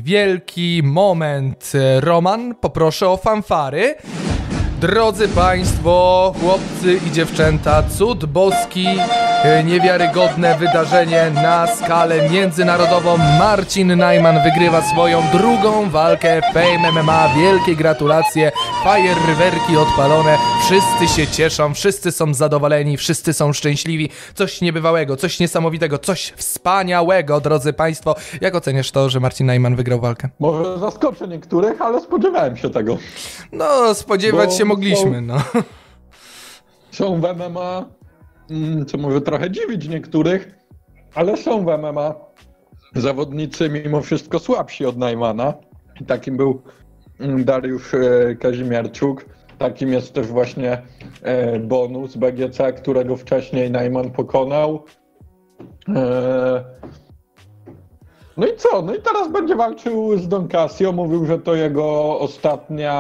[0.01, 1.73] wielki moment.
[1.99, 3.95] Roman, poproszę o fanfary.
[4.81, 8.85] Drodzy Państwo, chłopcy i dziewczęta, cud boski,
[9.43, 13.17] e, niewiarygodne wydarzenie na skalę międzynarodową.
[13.17, 17.29] Marcin Najman wygrywa swoją drugą walkę Fame MMA.
[17.37, 18.51] Wielkie gratulacje,
[18.83, 24.09] fajerwerki odpalone, wszyscy się cieszą, wszyscy są zadowoleni, wszyscy są szczęśliwi.
[24.35, 28.15] Coś niebywałego, coś niesamowitego, coś wspaniałego, drodzy Państwo.
[28.41, 30.29] Jak oceniasz to, że Marcin Najman wygrał walkę?
[30.39, 32.97] może zaskoczę niektórych, ale spodziewałem się tego.
[33.51, 35.37] No, spodziewać Bo się mogliśmy, są- no.
[36.91, 37.85] Są w MMA,
[38.49, 40.51] mm, co może trochę dziwić niektórych,
[41.15, 42.15] ale są w MMA
[42.95, 45.53] zawodnicy mimo wszystko słabsi od Najmana.
[46.01, 46.61] I Takim był
[47.19, 49.25] mm, Dariusz e, Kazimierczuk.
[49.57, 50.81] Takim jest też właśnie
[51.21, 54.85] e, bonus BGC, którego wcześniej Najman pokonał.
[58.39, 58.81] No i co?
[58.81, 60.91] No i teraz będzie walczył z Don Casio.
[60.91, 62.93] Mówił, że to jego ostatnia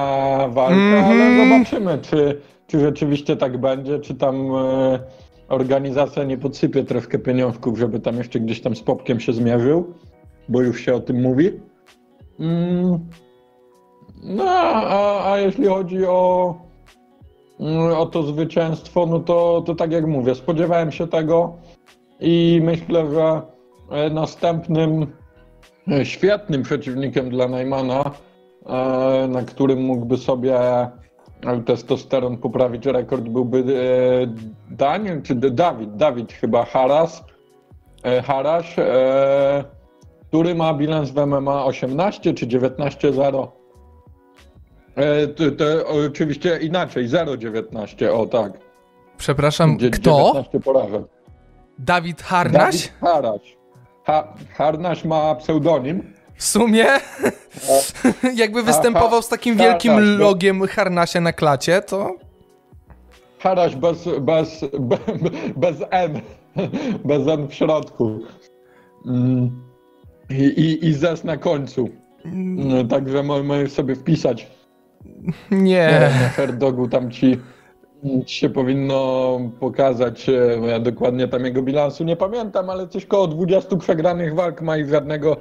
[0.51, 1.49] walka, ale Mhm.
[1.49, 4.99] zobaczymy, czy, czy rzeczywiście tak będzie, czy tam e,
[5.49, 9.93] organizacja nie podsypie troszkę pieniążków, żeby tam jeszcze gdzieś tam z Popkiem się zmierzył,
[10.49, 11.51] bo już się o tym mówi.
[12.39, 12.99] Mm.
[14.23, 16.55] No, a, a jeśli chodzi o,
[17.59, 21.53] mm, o to zwycięstwo, no to, to tak jak mówię, spodziewałem się tego
[22.19, 23.41] i myślę, że
[23.91, 25.07] e, następnym
[26.03, 28.11] świetnym przeciwnikiem dla Najmana,
[28.65, 30.89] e, na którym mógłby sobie e,
[31.65, 37.23] testosteron poprawić rekord, byłby e, Daniel, czy Dawid, Dawid chyba Haras,
[38.03, 39.63] e, Haraś, e,
[40.27, 43.47] który ma bilans w MMA 18 czy 19-0.
[44.95, 45.65] E, to,
[46.07, 48.51] oczywiście inaczej, 0,19, o tak.
[49.17, 50.17] Przepraszam, Dzie- kto?
[50.27, 51.01] 19 porażek.
[51.79, 52.53] Dawid Harnaś?
[52.57, 53.58] Dawid Haraś.
[54.03, 56.13] Ha, Harnaś ma pseudonim.
[56.35, 56.85] W sumie
[58.35, 62.15] jakby występował z takim wielkim Harnaś, logiem Harnasia na klacie, to
[63.39, 64.99] Haraś bez, bez, bez,
[65.55, 66.21] bez N.
[67.05, 68.19] Bez N w środku.
[69.05, 69.63] Mm.
[70.29, 71.89] I, i, i zes na końcu.
[72.55, 74.47] No, także mo- możesz sobie wpisać
[75.51, 75.89] nie.
[76.21, 77.39] na Herdogu tam ci
[78.25, 83.77] się powinno pokazać, e, ja dokładnie tam jego bilansu nie pamiętam, ale coś koło 20
[83.77, 85.37] przegranych walk ma i żadnego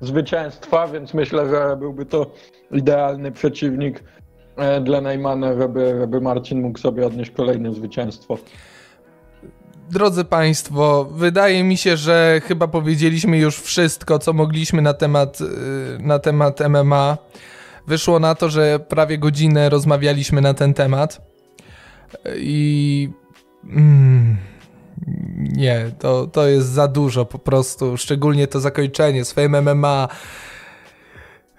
[0.00, 2.26] zwycięstwa, więc myślę, że byłby to
[2.72, 4.04] idealny przeciwnik
[4.56, 8.38] e, dla Neymana, żeby, żeby Marcin mógł sobie odnieść kolejne zwycięstwo.
[9.90, 15.44] Drodzy Państwo, wydaje mi się, że chyba powiedzieliśmy już wszystko, co mogliśmy na temat, y,
[15.98, 17.18] na temat MMA.
[17.86, 21.35] Wyszło na to, że prawie godzinę rozmawialiśmy na ten temat.
[22.36, 23.08] I.
[23.64, 24.36] Mm,
[25.38, 27.96] nie, to, to jest za dużo po prostu.
[27.96, 30.08] Szczególnie to zakończenie swoim MMA.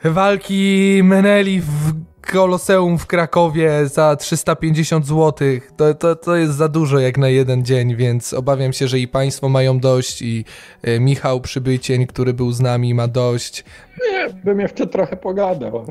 [0.04, 1.94] Walki Meneli w
[2.32, 5.48] Koloseum w Krakowie za 350 zł.
[5.78, 9.08] To, to, to jest za dużo jak na jeden dzień, więc obawiam się, że i
[9.08, 10.46] Państwo mają dość, i
[10.88, 13.64] y, Michał Przybycień, który był z nami, ma dość.
[14.12, 15.86] Nie, bym jeszcze trochę pogadał.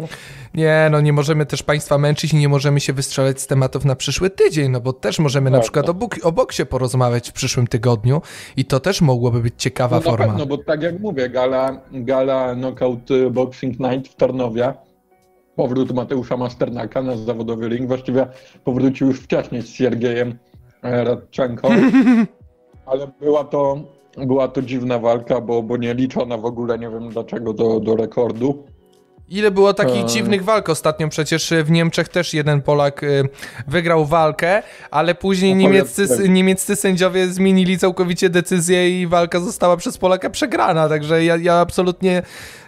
[0.55, 3.97] Nie, no nie możemy też Państwa męczyć i nie możemy się wystrzelać z tematów na
[3.97, 7.67] przyszły tydzień, no bo też możemy na przykład o, bok, o boksie porozmawiać w przyszłym
[7.67, 8.23] tygodniu
[8.57, 10.35] i to też mogłoby być ciekawa no, forma.
[10.39, 14.86] No bo tak jak mówię, gala, gala Knockout Boxing Night w Tarnowie
[15.57, 17.89] powrót Mateusza Masternaka na zawodowy ring.
[17.89, 18.27] Właściwie
[18.65, 20.39] powrócił już wcześniej z Siergiejem
[20.83, 21.69] e, Radczenko,
[22.87, 23.81] ale była to,
[24.17, 27.97] była to dziwna walka, bo, bo nie liczona w ogóle, nie wiem dlaczego, do, do
[27.97, 28.65] rekordu.
[29.29, 30.07] Ile było takich e...
[30.07, 31.09] dziwnych walk ostatnio?
[31.09, 33.29] Przecież w Niemczech też jeden Polak y,
[33.67, 39.99] wygrał walkę, ale później no, niemieccy, niemieccy sędziowie zmienili całkowicie decyzję i walka została przez
[39.99, 40.89] Polaka przegrana.
[40.89, 42.23] Także ja, ja absolutnie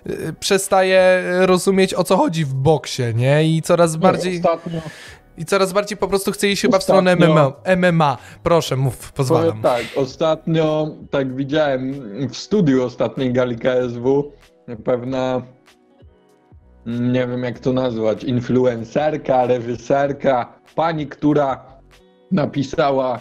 [0.06, 3.44] y, przestaję rozumieć o co chodzi w boksie, nie?
[3.44, 4.36] I coraz bardziej.
[4.36, 4.80] Ostatnio...
[5.38, 7.52] I coraz bardziej po prostu chcę iść chyba w stronę MMA.
[7.76, 8.18] MMA.
[8.42, 9.62] Proszę, mów, pozwalam.
[9.62, 11.92] Tak, ostatnio, tak widziałem
[12.28, 14.32] w studiu ostatniej gali KSW,
[14.84, 15.42] pewna
[16.88, 21.64] nie wiem jak to nazwać, influencerka, reżyserka, pani, która
[22.30, 23.20] napisała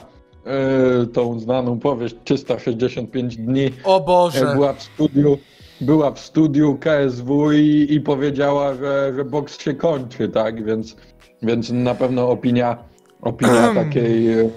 [1.03, 3.70] y, tą znaną powieść 365 dni.
[3.84, 4.53] O Boże!
[4.53, 5.38] Była w studiu,
[5.82, 10.65] była w studiu KSW i, i powiedziała, że, że boks się kończy, tak?
[10.65, 10.95] Więc,
[11.41, 12.78] więc na pewno opinia,
[13.22, 14.49] opinia takiej, y,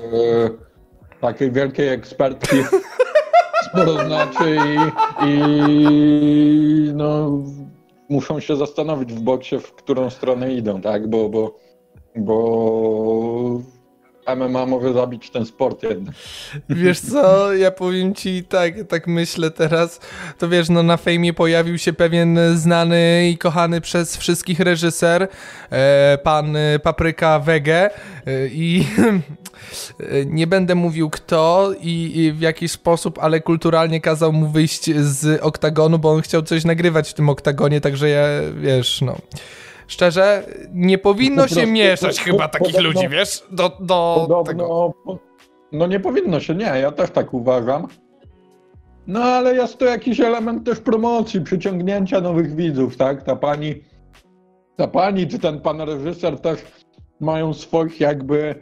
[1.20, 2.56] takiej wielkiej ekspertki
[3.70, 7.42] sporo znaczy i, i no
[8.10, 11.08] muszą się zastanowić w boksie, w którą stronę idą, tak?
[11.08, 11.56] Bo, bo,
[12.16, 13.60] bo
[14.36, 16.14] MMA może zabić ten sport jednak.
[16.68, 20.00] Wiesz co, ja powiem ci tak, tak myślę teraz,
[20.38, 25.28] to wiesz, no na fejmie pojawił się pewien znany i kochany przez wszystkich reżyser,
[25.70, 27.90] e, pan Papryka Wege
[28.26, 28.86] e, i
[30.26, 35.98] nie będę mówił kto i, w jaki sposób, ale kulturalnie kazał mu wyjść z oktagonu,
[35.98, 38.24] bo on chciał coś nagrywać w tym oktagonie, także ja,
[38.60, 39.16] wiesz, no
[39.90, 44.94] szczerze, nie powinno się mieszać po, chyba takich podobno, ludzi, wiesz, do, do podobno, tego.
[45.72, 47.86] No nie powinno się, nie, ja też tak uważam.
[49.06, 53.22] No ale jest to jakiś element też promocji, przyciągnięcia nowych widzów, tak?
[53.22, 53.74] Ta pani,
[54.76, 56.60] ta pani czy ten pan reżyser też
[57.20, 58.54] mają swoich jakby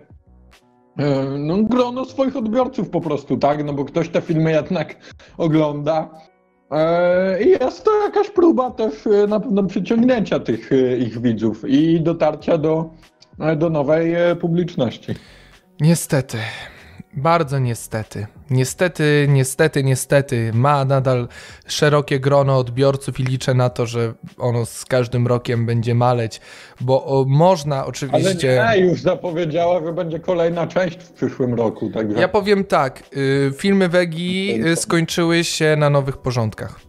[0.99, 3.65] e, no, grono swoich odbiorców po prostu, tak?
[3.65, 4.97] No bo ktoś te filmy jednak
[5.39, 6.11] ogląda.
[6.71, 11.65] E, I jest to jakaś próba też e, na pewno przyciągnięcia tych e, ich widzów
[11.69, 12.91] i dotarcia do,
[13.57, 15.15] do nowej publiczności.
[15.81, 16.39] Niestety.
[17.19, 18.27] Bardzo niestety.
[18.51, 21.29] Niestety, niestety, niestety ma nadal
[21.67, 26.41] szerokie grono odbiorców i liczę na to, że ono z każdym rokiem będzie maleć,
[26.81, 28.65] bo o, można oczywiście...
[28.65, 31.91] Ale nie, już zapowiedziała, że będzie kolejna część w przyszłym roku.
[31.91, 32.21] Także...
[32.21, 36.81] Ja powiem tak, y, filmy Wegi y, skończyły się na nowych porządkach.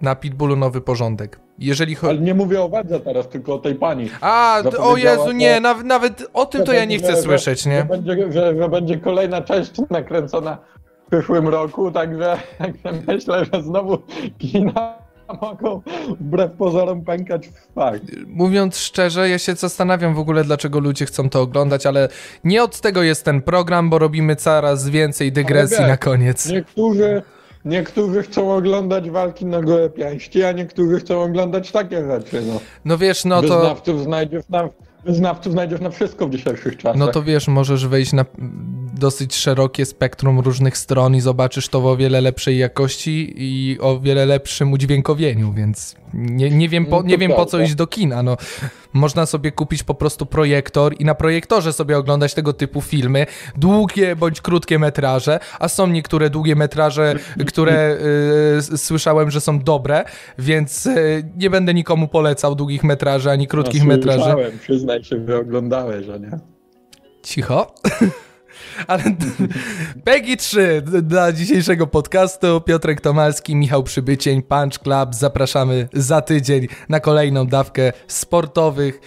[0.00, 1.47] Na Pitbullu nowy porządek.
[1.58, 1.96] Jeżeli.
[2.02, 4.10] Ale nie mówię o wadze teraz, tylko o tej pani.
[4.20, 7.78] A, o Jezu, nie, nawet, nawet o tym to ja nie chcę że, słyszeć, nie?
[7.78, 10.58] Że będzie, że, że będzie kolejna część nakręcona
[11.06, 13.98] w przyszłym roku, także, także myślę, że znowu
[14.38, 15.08] kina
[15.40, 15.82] mogą
[16.20, 18.02] wbrew pozorom pękać w fakt.
[18.26, 22.08] Mówiąc szczerze, ja się zastanawiam w ogóle, dlaczego ludzie chcą to oglądać, ale
[22.44, 26.50] nie od tego jest ten program, bo robimy coraz więcej dygresji na koniec.
[26.50, 27.22] Niektórzy
[27.68, 32.42] Niektórzy chcą oglądać walki na gołe pięści, a niektórzy chcą oglądać takie rzeczy.
[32.46, 33.58] No, no wiesz, no to...
[33.58, 34.68] Wyznawców znajdziesz na,
[35.04, 36.96] wyznawców znajdziesz na wszystko w dzisiejszych czasach.
[36.96, 38.24] No to wiesz, możesz wejść na
[38.98, 44.00] dosyć szerokie spektrum różnych stron i zobaczysz to w o wiele lepszej jakości i o
[44.00, 47.86] wiele lepszym udźwiękowieniu, więc nie, nie wiem, po, no nie wiem po co iść do
[47.86, 48.22] kina.
[48.22, 48.36] No,
[48.92, 53.26] można sobie kupić po prostu projektor i na projektorze sobie oglądać tego typu filmy,
[53.56, 57.14] długie bądź krótkie metraże, a są niektóre długie metraże,
[57.46, 57.96] które
[58.72, 60.04] y, słyszałem, że są dobre,
[60.38, 64.52] więc y, nie będę nikomu polecał długich metraży ani krótkich no, metraży.
[64.60, 66.30] Przyznaj się, że oglądałeś, a nie?
[67.22, 67.74] Cicho.
[68.86, 69.02] Ale
[70.04, 72.60] Peggy 3 dla dzisiejszego podcastu.
[72.60, 75.14] Piotrek Tomalski, Michał Przybycień, Punch Club.
[75.14, 79.00] Zapraszamy za tydzień na kolejną dawkę sportowych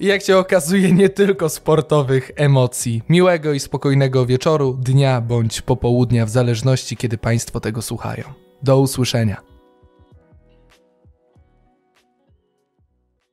[0.00, 3.02] i jak się okazuje, nie tylko sportowych emocji.
[3.08, 8.24] Miłego i spokojnego wieczoru, dnia bądź popołudnia, w zależności kiedy Państwo tego słuchają.
[8.62, 9.55] Do usłyszenia.